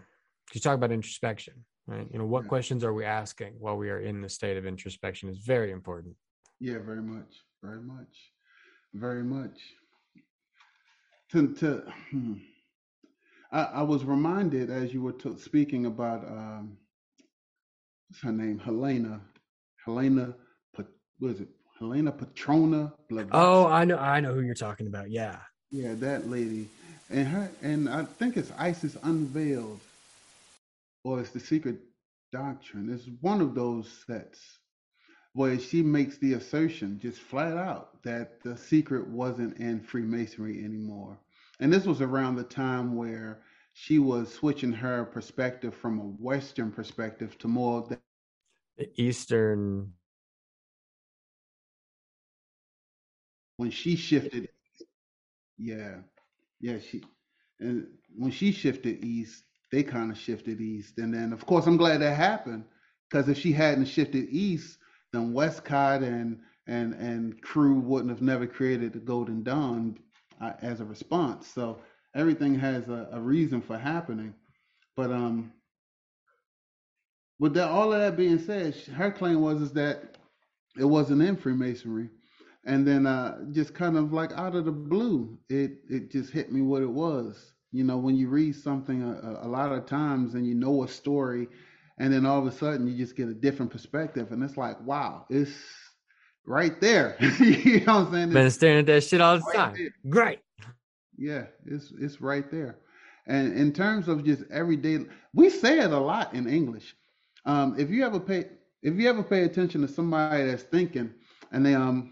you 0.53 0.62
talk 0.62 0.75
about 0.75 0.91
introspection, 0.91 1.65
right? 1.86 2.08
You 2.12 2.19
know, 2.19 2.25
what 2.25 2.43
Yeah. 2.43 2.49
questions 2.49 2.84
are 2.84 2.93
we 2.93 3.05
asking 3.05 3.53
while 3.60 3.77
we 3.77 3.89
are 3.91 3.99
in 3.99 4.21
the 4.21 4.29
state 4.29 4.58
of 4.58 4.65
introspection 4.65 5.29
is 5.29 5.38
very 5.39 5.71
important. 5.71 6.15
Yeah, 6.60 6.79
very 6.79 7.03
much, 7.03 7.43
very 7.62 7.81
much, 7.81 8.31
very 8.93 9.23
much. 9.23 9.60
To 11.31 11.53
to, 11.55 11.83
hmm. 12.11 12.33
I, 13.51 13.63
I 13.63 13.81
was 13.81 14.03
reminded 14.03 14.69
as 14.69 14.93
you 14.93 15.01
were 15.01 15.13
t- 15.13 15.38
speaking 15.38 15.85
about 15.85 16.23
um, 16.25 16.77
what's 18.09 18.21
her 18.21 18.31
name, 18.31 18.59
Helena, 18.59 19.21
Helena, 19.85 20.35
Pat- 20.75 20.88
what 21.19 21.31
is 21.31 21.41
it, 21.41 21.49
Helena 21.79 22.11
Patrona 22.11 22.93
Blavatsky. 23.09 23.31
Oh, 23.33 23.67
I 23.67 23.85
know, 23.85 23.97
I 23.97 24.19
know 24.19 24.33
who 24.33 24.41
you're 24.41 24.55
talking 24.55 24.88
about. 24.88 25.09
Yeah, 25.09 25.39
Yeah, 25.71 25.93
that 25.95 26.29
lady, 26.29 26.67
and 27.09 27.27
her, 27.27 27.49
and 27.61 27.89
I 27.89 28.03
think 28.05 28.38
it's 28.38 28.51
Isis 28.57 28.97
Unveiled, 29.03 29.79
or 31.03 31.19
it's 31.19 31.31
the 31.31 31.39
Secret 31.39 31.79
Doctrine. 32.31 32.91
It's 32.93 33.07
one 33.21 33.41
of 33.41 33.55
those 33.55 34.03
sets 34.07 34.59
where 35.36 35.60
she 35.60 35.84
makes 35.84 36.17
the 36.19 36.34
assertion, 36.36 37.00
just 37.02 37.21
flat 37.21 37.58
out, 37.58 38.04
that 38.04 38.43
the 38.43 38.58
secret 38.58 39.08
wasn't 39.10 39.58
in 39.60 39.82
Freemasonry 39.82 40.65
anymore. 40.65 41.19
And 41.62 41.74
this 41.74 41.86
was 41.86 42.02
around 42.02 42.38
the 42.38 42.45
time 42.45 42.98
where 42.98 43.43
she 43.74 44.00
was 44.00 44.34
switching 44.34 44.74
her 44.74 45.06
perspective 45.06 45.76
from 45.76 46.00
a 46.00 46.04
Western 46.04 46.71
perspective 46.71 47.38
to 47.39 47.50
more 47.50 47.80
of 47.80 47.89
the 47.89 48.00
the 48.78 48.89
Eastern. 49.02 49.93
when 53.58 53.71
she 53.71 53.95
shifted 53.95 54.50
yeah 55.58 55.98
yeah 56.62 56.78
she 56.80 57.04
and 57.60 57.88
when 58.17 58.32
she 58.32 58.52
shifted 58.52 59.04
east 59.06 59.43
they 59.71 59.84
kind 59.84 60.12
of 60.12 60.17
shifted 60.17 60.62
east 60.62 60.98
and 61.00 61.13
then 61.13 61.34
of 61.34 61.45
course 61.45 61.67
i'm 61.67 61.78
glad 61.78 62.02
that 62.02 62.15
happened 62.17 62.65
because 63.10 63.30
if 63.30 63.38
she 63.39 63.54
hadn't 63.54 63.86
shifted 63.86 64.28
east 64.30 64.80
then 65.15 65.34
westcott 65.34 66.04
and 66.04 66.39
and 66.67 66.93
and 66.95 67.41
crew 67.41 67.80
wouldn't 67.80 68.12
have 68.12 68.21
never 68.21 68.47
created 68.47 68.93
the 68.93 68.99
golden 68.99 69.43
dawn 69.43 69.97
uh, 70.41 70.54
as 70.62 70.82
a 70.82 70.86
response. 70.86 71.47
So 71.47 71.80
everything 72.15 72.56
has 72.56 72.89
a, 72.89 73.10
a 73.13 73.21
reason 73.21 73.62
for 73.62 73.78
happening. 73.78 74.34
But 74.95 75.12
um 75.12 75.54
with 77.39 77.54
that 77.56 77.69
all 77.69 77.93
of 77.93 77.99
that 77.99 78.17
being 78.17 78.39
said 78.39 78.75
her 78.95 79.12
claim 79.12 79.41
was 79.41 79.62
is 79.62 79.73
that 79.73 80.17
it 80.78 80.86
wasn't 80.86 81.21
in 81.21 81.38
freemasonry. 81.38 82.10
And 82.65 82.88
then 82.88 83.06
uh 83.08 83.45
just 83.51 83.73
kind 83.73 83.97
of 83.97 84.13
like 84.13 84.32
out 84.34 84.56
of 84.56 84.65
the 84.65 84.71
blue 84.71 85.38
it 85.49 85.80
it 85.89 86.12
just 86.12 86.32
hit 86.32 86.51
me 86.51 86.62
what 86.62 86.84
it 86.84 86.91
was. 86.91 87.54
You 87.71 87.84
know 87.84 87.97
when 87.97 88.15
you 88.15 88.30
read 88.30 88.56
something 88.56 89.04
a 89.04 89.39
a 89.43 89.49
lot 89.49 89.71
of 89.71 89.86
times 89.86 90.36
and 90.36 90.47
you 90.47 90.56
know 90.56 90.84
a 90.84 90.88
story 90.88 91.49
and 91.99 92.13
then 92.13 92.25
all 92.25 92.39
of 92.39 92.45
a 92.47 92.51
sudden 92.51 92.88
you 92.88 92.97
just 92.97 93.15
get 93.15 93.27
a 93.29 93.34
different 93.34 93.71
perspective 93.71 94.31
and 94.31 94.43
it's 94.43 94.58
like 94.58 94.79
wow 94.86 95.25
it's 95.29 95.51
right 96.45 96.79
there 96.81 97.15
you 97.39 97.79
know 97.86 97.99
what 97.99 98.08
i'm 98.08 98.12
saying 98.13 98.29
Been 98.31 98.45
It's 98.45 98.55
staring 98.55 98.79
at 98.79 98.86
that 98.88 99.03
shit 99.03 99.21
all 99.21 99.38
the 99.38 99.43
right 99.45 99.55
time. 99.55 99.73
there. 99.77 99.89
Great. 100.10 100.39
yeah 101.17 101.45
it's 101.65 101.91
it's 101.99 102.21
right 102.21 102.49
there 102.51 102.77
and 103.27 103.53
in 103.58 103.71
terms 103.73 104.08
of 104.08 104.23
just 104.23 104.43
everyday 104.51 104.99
we 105.34 105.49
say 105.49 105.79
it 105.79 105.91
a 105.91 105.97
lot 105.99 106.34
in 106.34 106.47
english 106.47 106.95
um 107.45 107.75
if 107.79 107.89
you 107.89 108.05
ever 108.05 108.19
pay 108.19 108.45
if 108.84 108.95
you 108.95 109.10
ever 109.10 109.23
pay 109.23 109.43
attention 109.43 109.81
to 109.81 109.88
somebody 109.88 110.45
that's 110.45 110.63
thinking 110.63 111.12
and 111.51 111.65
they 111.65 111.73
um 111.73 112.12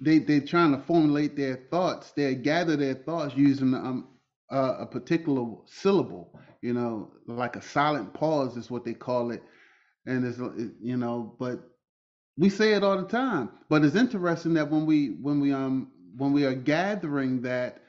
they 0.00 0.18
they're 0.18 0.40
trying 0.40 0.72
to 0.72 0.78
formulate 0.82 1.36
their 1.36 1.56
thoughts. 1.70 2.12
They 2.12 2.34
gather 2.34 2.74
their 2.76 2.94
thoughts 2.94 3.34
using 3.36 3.74
um 3.74 4.08
uh, 4.50 4.76
a 4.80 4.86
particular 4.86 5.56
syllable. 5.66 6.38
You 6.62 6.74
know, 6.74 7.12
like 7.26 7.56
a 7.56 7.62
silent 7.62 8.12
pause 8.12 8.56
is 8.56 8.70
what 8.70 8.84
they 8.84 8.94
call 8.94 9.30
it. 9.30 9.42
And 10.06 10.26
it's 10.26 10.38
you 10.80 10.96
know, 10.96 11.34
but 11.38 11.60
we 12.36 12.48
say 12.48 12.72
it 12.72 12.82
all 12.82 12.96
the 12.96 13.08
time. 13.08 13.50
But 13.68 13.84
it's 13.84 13.96
interesting 13.96 14.54
that 14.54 14.70
when 14.70 14.86
we 14.86 15.16
when 15.20 15.40
we 15.40 15.52
um 15.52 15.90
when 16.16 16.32
we 16.32 16.44
are 16.44 16.54
gathering 16.54 17.42
that 17.42 17.82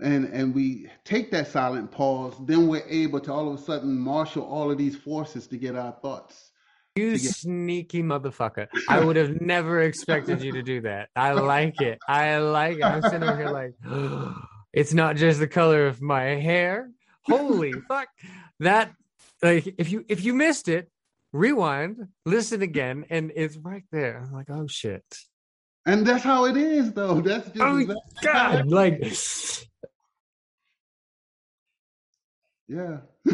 and 0.00 0.26
and 0.26 0.54
we 0.54 0.88
take 1.04 1.30
that 1.32 1.48
silent 1.48 1.90
pause, 1.90 2.34
then 2.46 2.68
we're 2.68 2.86
able 2.88 3.20
to 3.20 3.32
all 3.32 3.52
of 3.52 3.60
a 3.60 3.62
sudden 3.62 3.98
marshal 3.98 4.44
all 4.44 4.70
of 4.70 4.78
these 4.78 4.96
forces 4.96 5.46
to 5.48 5.56
get 5.56 5.76
our 5.76 5.92
thoughts. 6.02 6.52
You 6.96 7.12
get- 7.12 7.20
sneaky 7.20 8.02
motherfucker. 8.02 8.68
I 8.88 9.04
would 9.04 9.16
have 9.16 9.40
never 9.40 9.82
expected 9.82 10.42
you 10.42 10.52
to 10.52 10.62
do 10.62 10.80
that. 10.82 11.08
I 11.14 11.32
like 11.32 11.80
it. 11.80 11.98
I 12.08 12.38
like 12.38 12.78
it. 12.78 12.84
I'm 12.84 13.02
sitting 13.02 13.22
over 13.22 13.36
here 13.36 13.50
like, 13.50 13.74
it's 14.72 14.92
not 14.92 15.16
just 15.16 15.38
the 15.38 15.46
color 15.46 15.86
of 15.86 16.02
my 16.02 16.22
hair. 16.22 16.90
Holy 17.22 17.72
fuck. 17.88 18.08
That 18.60 18.92
like 19.42 19.74
if 19.78 19.90
you 19.90 20.04
if 20.08 20.24
you 20.24 20.34
missed 20.34 20.68
it, 20.68 20.90
rewind, 21.32 22.08
listen 22.26 22.62
again, 22.62 23.04
and 23.10 23.32
it's 23.34 23.56
right 23.56 23.84
there. 23.92 24.22
I'm 24.24 24.32
like, 24.32 24.50
oh 24.50 24.66
shit. 24.66 25.04
And 25.86 26.06
that's 26.06 26.22
how 26.22 26.44
it 26.44 26.56
is, 26.58 26.92
though. 26.92 27.20
That's 27.22 27.46
just 27.48 27.60
Oh 27.60 27.78
exactly 27.78 28.22
God. 28.22 28.66
Like 28.70 29.02
Yeah. 32.68 32.98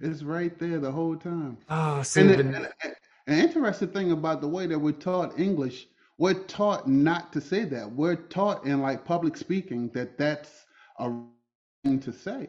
it's 0.00 0.22
right 0.22 0.58
there 0.58 0.78
the 0.78 0.90
whole 0.90 1.16
time. 1.16 1.58
oh 1.70 2.02
And, 2.16 2.30
the- 2.30 2.38
and, 2.40 2.54
and 2.56 2.94
an 3.26 3.38
interesting 3.38 3.88
thing 3.88 4.12
about 4.12 4.40
the 4.40 4.48
way 4.48 4.66
that 4.66 4.78
we're 4.78 4.92
taught 4.92 5.38
English, 5.38 5.86
we're 6.18 6.34
taught 6.44 6.88
not 6.88 7.32
to 7.32 7.40
say 7.40 7.64
that. 7.64 7.90
We're 7.90 8.16
taught 8.16 8.64
in 8.66 8.80
like 8.80 9.04
public 9.04 9.36
speaking 9.36 9.88
that 9.90 10.18
that's 10.18 10.66
a 10.98 11.12
thing 11.84 12.00
to 12.00 12.12
say, 12.12 12.48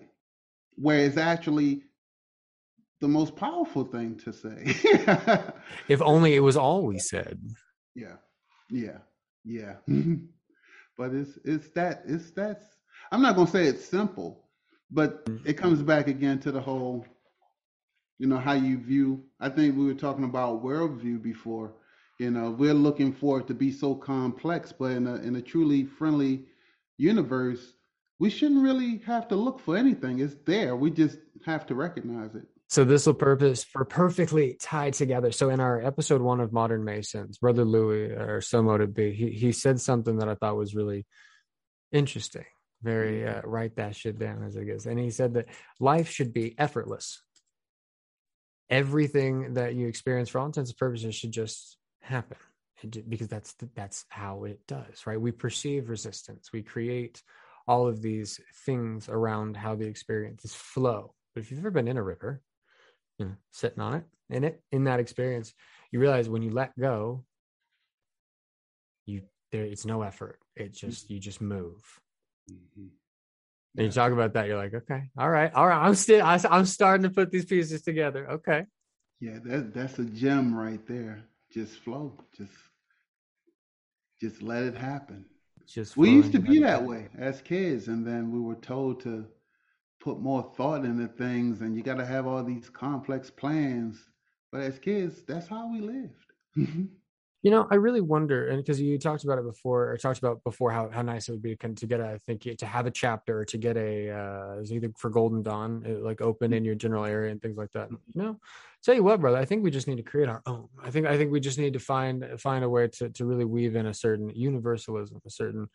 where 0.75 0.99
it's 0.99 1.17
actually 1.17 1.83
the 3.01 3.07
most 3.07 3.35
powerful 3.35 3.83
thing 3.85 4.17
to 4.17 4.33
say. 4.33 4.63
if 5.87 6.01
only 6.01 6.35
it 6.35 6.41
was 6.41 6.57
all 6.57 6.85
we 6.85 6.99
said. 6.99 7.39
Yeah, 7.95 8.15
yeah, 8.69 8.97
yeah. 9.43 9.75
but 10.97 11.13
it's 11.13 11.37
it's 11.43 11.69
that 11.69 12.03
it's 12.05 12.31
that's. 12.31 12.65
I'm 13.11 13.21
not 13.21 13.35
gonna 13.35 13.49
say 13.49 13.65
it's 13.65 13.85
simple, 13.85 14.45
but 14.91 15.23
it 15.25 15.31
mm-hmm. 15.31 15.51
comes 15.53 15.81
back 15.81 16.07
again 16.07 16.39
to 16.39 16.51
the 16.51 16.61
whole, 16.61 17.05
you 18.19 18.27
know, 18.27 18.37
how 18.37 18.53
you 18.53 18.77
view. 18.77 19.23
I 19.39 19.49
think 19.49 19.77
we 19.77 19.85
were 19.85 19.93
talking 19.93 20.25
about 20.25 20.63
worldview 20.63 21.21
before. 21.21 21.73
You 22.19 22.31
know, 22.31 22.51
we're 22.51 22.73
looking 22.73 23.13
for 23.13 23.39
it 23.39 23.47
to 23.47 23.53
be 23.53 23.71
so 23.71 23.95
complex, 23.95 24.73
but 24.77 24.91
in 24.91 25.07
a 25.07 25.15
in 25.15 25.37
a 25.37 25.41
truly 25.41 25.85
friendly 25.85 26.43
universe, 26.97 27.75
we 28.19 28.29
shouldn't 28.29 28.61
really 28.61 28.97
have 29.05 29.27
to 29.29 29.35
look 29.35 29.59
for 29.59 29.77
anything. 29.77 30.19
It's 30.19 30.35
there. 30.45 30.75
We 30.75 30.91
just 30.91 31.17
have 31.45 31.65
to 31.67 31.75
recognize 31.75 32.35
it. 32.35 32.45
So 32.67 32.83
this 32.83 33.07
will 33.07 33.15
purpose 33.15 33.63
for 33.63 33.83
perfectly 33.83 34.55
tied 34.59 34.93
together. 34.93 35.31
So 35.31 35.49
in 35.49 35.59
our 35.59 35.81
episode 35.81 36.21
one 36.21 36.39
of 36.39 36.53
Modern 36.53 36.83
Masons, 36.83 37.39
Brother 37.39 37.65
Louis 37.65 38.11
or 38.11 38.41
so 38.41 38.61
mote 38.61 38.81
it 38.81 38.93
be, 38.93 39.11
he 39.11 39.31
he 39.31 39.51
said 39.51 39.81
something 39.81 40.17
that 40.19 40.29
I 40.29 40.35
thought 40.35 40.55
was 40.55 40.75
really 40.75 41.07
interesting. 41.91 42.45
Very 42.83 43.27
uh, 43.27 43.41
write 43.43 43.77
that 43.77 43.95
shit 43.95 44.19
down 44.19 44.43
as 44.43 44.55
it. 44.55 44.85
And 44.85 44.99
he 44.99 45.09
said 45.09 45.33
that 45.33 45.47
life 45.79 46.09
should 46.09 46.31
be 46.31 46.57
effortless. 46.59 47.21
Everything 48.69 49.55
that 49.55 49.73
you 49.73 49.87
experience, 49.87 50.29
for 50.29 50.39
all 50.39 50.45
intents 50.45 50.69
and 50.69 50.77
purposes, 50.77 51.15
should 51.15 51.31
just 51.31 51.75
happen 52.01 52.37
because 53.09 53.27
that's 53.27 53.55
that's 53.75 54.05
how 54.09 54.43
it 54.43 54.59
does, 54.67 55.07
right? 55.07 55.19
We 55.19 55.31
perceive 55.31 55.89
resistance. 55.89 56.51
We 56.53 56.61
create 56.61 57.23
all 57.69 57.87
of 57.87 58.01
these 58.01 58.41
things 58.65 59.07
around 59.09 59.55
how 59.55 59.75
the 59.75 59.85
experiences 59.85 60.55
flow. 60.55 61.13
But 61.35 61.43
if 61.43 61.51
you've 61.51 61.59
ever 61.59 61.69
been 61.69 61.87
in 61.87 61.97
a 61.97 62.03
river, 62.03 62.41
you 63.19 63.27
know, 63.27 63.35
sitting 63.51 63.79
on 63.79 63.93
it, 63.93 64.05
in 64.31 64.43
it, 64.43 64.63
in 64.71 64.85
that 64.85 64.99
experience, 64.99 65.53
you 65.91 65.99
realize 65.99 66.27
when 66.27 66.41
you 66.41 66.49
let 66.49 66.77
go, 66.79 67.25
you 69.05 69.21
there 69.51 69.65
it's 69.65 69.85
no 69.85 70.01
effort. 70.01 70.39
It 70.55 70.73
just 70.73 71.11
you 71.11 71.19
just 71.19 71.41
move. 71.41 71.83
Mhm. 72.51 72.89
And 73.77 73.85
you 73.85 73.91
talk 73.91 74.13
about 74.13 74.33
that, 74.33 74.47
you're 74.47 74.57
like, 74.57 74.73
okay, 74.73 75.11
all 75.15 75.29
right, 75.29 75.53
all 75.53 75.67
right. 75.67 75.85
I'm 75.85 75.93
still 75.93 76.25
I, 76.25 76.39
I'm 76.49 76.65
starting 76.65 77.03
to 77.03 77.11
put 77.11 77.29
these 77.29 77.45
pieces 77.45 77.83
together. 77.83 78.31
Okay. 78.31 78.65
Yeah, 79.19 79.37
that 79.45 79.75
that's 79.75 79.99
a 79.99 80.05
gem 80.05 80.55
right 80.55 80.83
there. 80.87 81.23
Just 81.51 81.75
flow. 81.83 82.17
Just 82.35 82.51
just 84.19 84.41
let 84.41 84.63
it 84.63 84.75
happen. 84.75 85.25
Just 85.71 85.95
We 85.95 86.09
used 86.09 86.31
to 86.31 86.39
be 86.39 86.59
that 86.59 86.83
way 86.83 87.09
as 87.17 87.41
kids, 87.41 87.87
and 87.87 88.05
then 88.05 88.31
we 88.31 88.39
were 88.39 88.55
told 88.55 89.01
to 89.01 89.27
put 89.99 90.19
more 90.19 90.51
thought 90.57 90.85
into 90.85 91.07
things 91.07 91.61
and 91.61 91.75
you 91.75 91.83
got 91.83 91.97
to 91.97 92.05
have 92.05 92.25
all 92.25 92.43
these 92.43 92.69
complex 92.69 93.29
plans. 93.29 94.09
But 94.51 94.61
as 94.61 94.79
kids, 94.79 95.21
that's 95.27 95.47
how 95.47 95.71
we 95.71 95.81
lived. 95.81 96.33
You 97.41 97.51
know, 97.51 97.67
I 97.71 97.75
really 97.75 98.01
wonder, 98.01 98.49
and 98.49 98.57
because 98.57 98.81
you 98.81 98.97
talked 98.97 99.23
about 99.23 99.39
it 99.39 99.45
before, 99.45 99.91
or 99.91 99.97
talked 99.97 100.19
about 100.19 100.43
before 100.43 100.71
how, 100.71 100.89
how 100.89 101.01
nice 101.01 101.29
it 101.29 101.31
would 101.31 101.41
be 101.41 101.55
to, 101.55 101.73
to 101.73 101.85
get 101.85 102.01
a, 102.01 102.09
I 102.09 102.17
think 102.17 102.41
to 102.41 102.65
have 102.65 102.85
a 102.85 102.91
chapter, 102.91 103.45
to 103.45 103.57
get 103.57 103.77
a, 103.77 104.09
uh, 104.09 104.61
either 104.69 104.91
for 104.97 105.09
Golden 105.09 105.41
Dawn, 105.41 106.01
like 106.03 106.19
open 106.19 106.51
in 106.51 106.65
your 106.65 106.75
general 106.75 107.05
area 107.05 107.31
and 107.31 107.41
things 107.41 107.57
like 107.57 107.71
that. 107.71 107.91
You 107.91 107.97
know, 108.21 108.39
tell 108.83 108.93
you 108.93 109.03
what, 109.03 109.21
brother, 109.21 109.37
I 109.37 109.45
think 109.45 109.63
we 109.63 109.71
just 109.71 109.87
need 109.87 109.95
to 109.97 110.03
create 110.03 110.27
our 110.27 110.41
own. 110.45 110.67
I 110.83 110.91
think, 110.91 111.07
I 111.07 111.17
think 111.17 111.31
we 111.31 111.39
just 111.39 111.57
need 111.57 111.73
to 111.73 111.79
find 111.79 112.25
find 112.39 112.65
a 112.65 112.69
way 112.69 112.89
to 112.89 113.09
to 113.09 113.25
really 113.25 113.45
weave 113.45 113.77
in 113.77 113.85
a 113.85 113.93
certain 113.93 114.29
universalism, 114.29 115.21
a 115.25 115.29
certain 115.29 115.69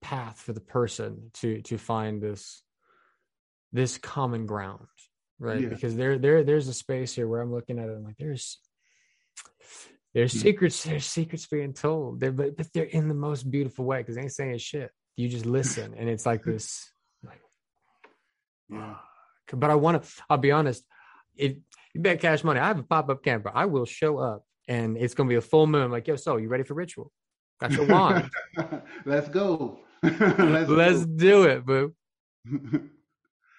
path 0.00 0.40
for 0.40 0.54
the 0.54 0.60
person 0.62 1.30
to 1.34 1.60
to 1.62 1.76
find 1.76 2.22
this 2.22 2.62
this 3.72 3.98
common 3.98 4.46
ground, 4.46 4.86
right? 5.38 5.60
Yeah. 5.60 5.68
Because 5.68 5.96
there 5.96 6.18
there 6.18 6.44
there's 6.44 6.68
a 6.68 6.74
space 6.74 7.14
here 7.14 7.28
where 7.28 7.42
I'm 7.42 7.52
looking 7.52 7.78
at 7.78 7.90
it, 7.90 7.92
I'm 7.92 8.04
like, 8.04 8.16
there's 8.16 8.58
there's 10.14 10.32
mm-hmm. 10.32 10.40
secrets. 10.40 10.84
There's 10.84 11.06
secrets 11.06 11.46
being 11.46 11.72
told. 11.72 12.20
They're, 12.20 12.32
but, 12.32 12.56
but 12.56 12.72
they're 12.72 12.84
in 12.84 13.08
the 13.08 13.14
most 13.14 13.50
beautiful 13.50 13.84
way 13.84 13.98
because 13.98 14.16
they 14.16 14.22
ain't 14.22 14.32
saying 14.32 14.58
shit. 14.58 14.90
You 15.16 15.28
just 15.28 15.46
listen, 15.46 15.94
and 15.96 16.08
it's 16.08 16.24
like 16.24 16.44
this. 16.44 16.90
Like, 17.22 17.40
yeah. 18.70 18.96
But 19.52 19.70
I 19.70 19.74
want 19.74 20.02
to. 20.02 20.22
I'll 20.28 20.38
be 20.38 20.52
honest. 20.52 20.84
If 21.36 21.56
you 21.94 22.00
bet 22.00 22.20
cash 22.20 22.44
money, 22.44 22.60
I 22.60 22.68
have 22.68 22.78
a 22.78 22.82
pop 22.82 23.10
up 23.10 23.22
camper. 23.22 23.50
I 23.54 23.66
will 23.66 23.86
show 23.86 24.18
up, 24.18 24.44
and 24.68 24.96
it's 24.96 25.14
gonna 25.14 25.28
be 25.28 25.34
a 25.34 25.40
full 25.40 25.66
moon. 25.66 25.82
I'm 25.82 25.92
like, 25.92 26.06
yo, 26.06 26.16
so 26.16 26.36
you 26.36 26.48
ready 26.48 26.64
for 26.64 26.74
ritual? 26.74 27.12
Got 27.60 27.72
your 27.72 27.86
wand. 27.88 28.30
Let's 29.04 29.28
go. 29.28 29.80
Let's, 30.02 30.70
Let's 30.70 31.04
go. 31.04 31.16
do 31.16 31.42
it, 31.44 31.66
boo. 31.66 31.94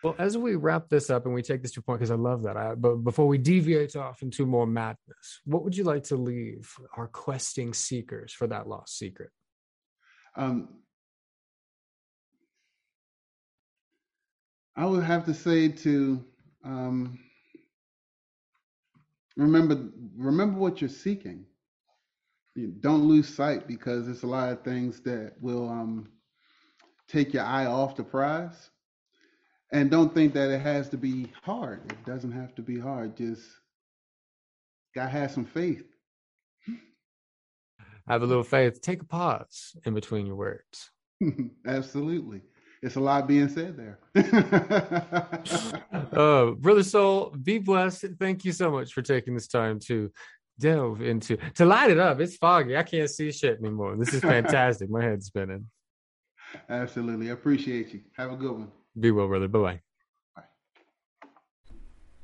Well, 0.03 0.15
as 0.17 0.35
we 0.35 0.55
wrap 0.55 0.89
this 0.89 1.11
up 1.11 1.25
and 1.25 1.33
we 1.33 1.43
take 1.43 1.61
this 1.61 1.71
to 1.73 1.79
a 1.79 1.83
point, 1.83 1.99
because 1.99 2.11
I 2.11 2.15
love 2.15 2.43
that, 2.43 2.57
I, 2.57 2.73
but 2.73 2.97
before 2.97 3.27
we 3.27 3.37
deviate 3.37 3.95
off 3.95 4.23
into 4.23 4.47
more 4.47 4.65
madness, 4.65 5.41
what 5.45 5.63
would 5.63 5.77
you 5.77 5.83
like 5.83 6.03
to 6.05 6.15
leave 6.15 6.71
our 6.97 7.07
questing 7.07 7.73
seekers 7.73 8.33
for 8.33 8.47
that 8.47 8.67
lost 8.67 8.97
secret? 8.97 9.29
Um, 10.35 10.69
I 14.75 14.85
would 14.85 15.03
have 15.03 15.25
to 15.25 15.35
say 15.35 15.67
to 15.67 16.25
um, 16.65 17.19
remember 19.37 19.89
remember 20.17 20.57
what 20.57 20.81
you're 20.81 20.89
seeking. 20.89 21.45
You 22.55 22.73
don't 22.79 23.03
lose 23.03 23.29
sight 23.29 23.67
because 23.67 24.05
there's 24.05 24.23
a 24.23 24.27
lot 24.27 24.51
of 24.51 24.63
things 24.63 25.01
that 25.01 25.33
will 25.39 25.69
um, 25.69 26.09
take 27.07 27.33
your 27.33 27.43
eye 27.43 27.65
off 27.65 27.95
the 27.95 28.03
prize 28.03 28.70
and 29.71 29.89
don't 29.89 30.13
think 30.13 30.33
that 30.33 30.49
it 30.49 30.61
has 30.61 30.89
to 30.89 30.97
be 30.97 31.31
hard. 31.43 31.81
It 31.91 32.05
doesn't 32.05 32.31
have 32.31 32.53
to 32.55 32.61
be 32.61 32.79
hard. 32.79 33.15
Just 33.15 33.47
gotta 34.93 35.09
have 35.09 35.31
some 35.31 35.45
faith. 35.45 35.85
Have 38.07 38.23
a 38.23 38.25
little 38.25 38.43
faith. 38.43 38.81
Take 38.81 39.01
a 39.01 39.05
pause 39.05 39.75
in 39.85 39.93
between 39.93 40.25
your 40.25 40.35
words. 40.35 40.89
Absolutely. 41.65 42.41
It's 42.83 42.95
a 42.95 42.99
lot 42.99 43.27
being 43.27 43.47
said 43.47 43.77
there. 43.77 43.99
uh, 46.11 46.51
Brother 46.51 46.81
Soul, 46.81 47.35
be 47.41 47.59
blessed. 47.59 48.07
Thank 48.19 48.43
you 48.43 48.51
so 48.51 48.71
much 48.71 48.91
for 48.91 49.03
taking 49.03 49.35
this 49.35 49.47
time 49.47 49.79
to 49.81 50.11
delve 50.59 51.01
into 51.01 51.37
to 51.55 51.65
light 51.65 51.91
it 51.91 51.99
up. 51.99 52.19
It's 52.19 52.37
foggy. 52.37 52.75
I 52.75 52.83
can't 52.83 53.09
see 53.09 53.31
shit 53.31 53.59
anymore. 53.59 53.95
This 53.97 54.15
is 54.15 54.21
fantastic. 54.21 54.89
My 54.89 55.03
head's 55.03 55.27
spinning. 55.27 55.67
Absolutely. 56.69 57.29
I 57.29 57.33
appreciate 57.33 57.93
you. 57.93 58.01
Have 58.17 58.31
a 58.31 58.35
good 58.35 58.51
one. 58.51 58.71
Be 58.99 59.11
well, 59.11 59.27
brother. 59.27 59.47
Bye 59.47 59.59
bye. 59.59 59.81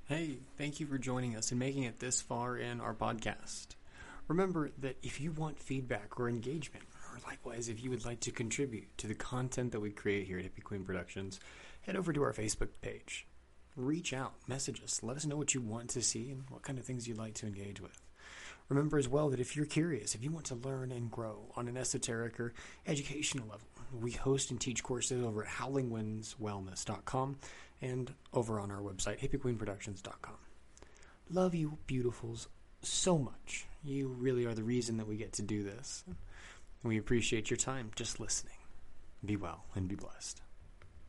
Hey, 0.06 0.38
thank 0.58 0.80
you 0.80 0.86
for 0.86 0.98
joining 0.98 1.36
us 1.36 1.52
and 1.52 1.60
making 1.60 1.84
it 1.84 2.00
this 2.00 2.22
far 2.22 2.58
in 2.58 2.80
our 2.80 2.94
podcast. 2.94 3.68
Remember 4.28 4.72
that 4.80 4.98
if 5.04 5.22
you 5.22 5.32
want 5.32 5.60
feedback 5.60 6.20
or 6.20 6.30
engagement, 6.30 6.86
or 7.12 7.20
likewise 7.28 7.70
if 7.70 7.84
you 7.84 7.90
would 7.90 8.06
like 8.06 8.20
to 8.22 8.32
contribute 8.32 8.98
to 8.98 9.08
the 9.08 9.16
content 9.16 9.72
that 9.72 9.80
we 9.80 9.92
create 9.92 10.28
here 10.28 10.40
at 10.40 10.46
Hippie 10.46 10.64
Queen 10.64 10.84
Productions, 10.84 11.40
head 11.82 11.96
over 11.96 12.12
to 12.12 12.24
our 12.24 12.34
Facebook 12.34 12.70
page. 12.82 13.28
Reach 13.76 14.14
out, 14.14 14.34
message 14.48 14.82
us, 14.84 15.04
let 15.04 15.18
us 15.18 15.26
know 15.26 15.38
what 15.38 15.54
you 15.54 15.62
want 15.62 15.90
to 15.92 16.02
see 16.02 16.32
and 16.32 16.44
what 16.50 16.64
kind 16.64 16.80
of 16.80 16.86
things 16.86 17.08
you'd 17.08 17.18
like 17.18 17.36
to 17.36 17.46
engage 17.46 17.80
with. 17.80 18.02
Remember 18.70 18.98
as 18.98 19.08
well 19.08 19.30
that 19.30 19.40
if 19.40 19.56
you're 19.56 19.66
curious, 19.66 20.16
if 20.16 20.24
you 20.24 20.32
want 20.32 20.46
to 20.48 20.56
learn 20.56 20.92
and 20.92 21.12
grow 21.12 21.52
on 21.56 21.68
an 21.68 21.78
esoteric 21.78 22.40
or 22.40 22.54
educational 22.86 23.48
level, 23.48 23.68
we 23.94 24.12
host 24.12 24.52
and 24.52 24.60
teach 24.60 24.84
courses 24.84 25.24
over 25.24 25.44
at 25.44 25.50
howlingwindswellness.com 25.50 27.38
and 27.82 28.14
over 28.34 28.60
on 28.60 28.72
our 28.72 28.82
website, 28.82 29.20
hippiequeenproductions.com. 29.20 30.36
Love 31.30 31.54
you, 31.54 31.78
beautifuls, 31.88 32.48
so 32.82 33.18
much. 33.18 33.66
You 33.84 34.08
really 34.08 34.46
are 34.46 34.54
the 34.54 34.64
reason 34.64 34.98
that 34.98 35.08
we 35.08 35.18
get 35.18 35.34
to 35.34 35.42
do 35.42 35.64
this. 35.64 36.04
We 36.84 36.98
appreciate 36.98 37.50
your 37.50 37.58
time 37.58 37.92
just 37.96 38.20
listening. 38.20 38.54
Be 39.26 39.36
well 39.36 39.66
and 39.76 39.88
be 39.88 39.96
blessed. 39.96 40.42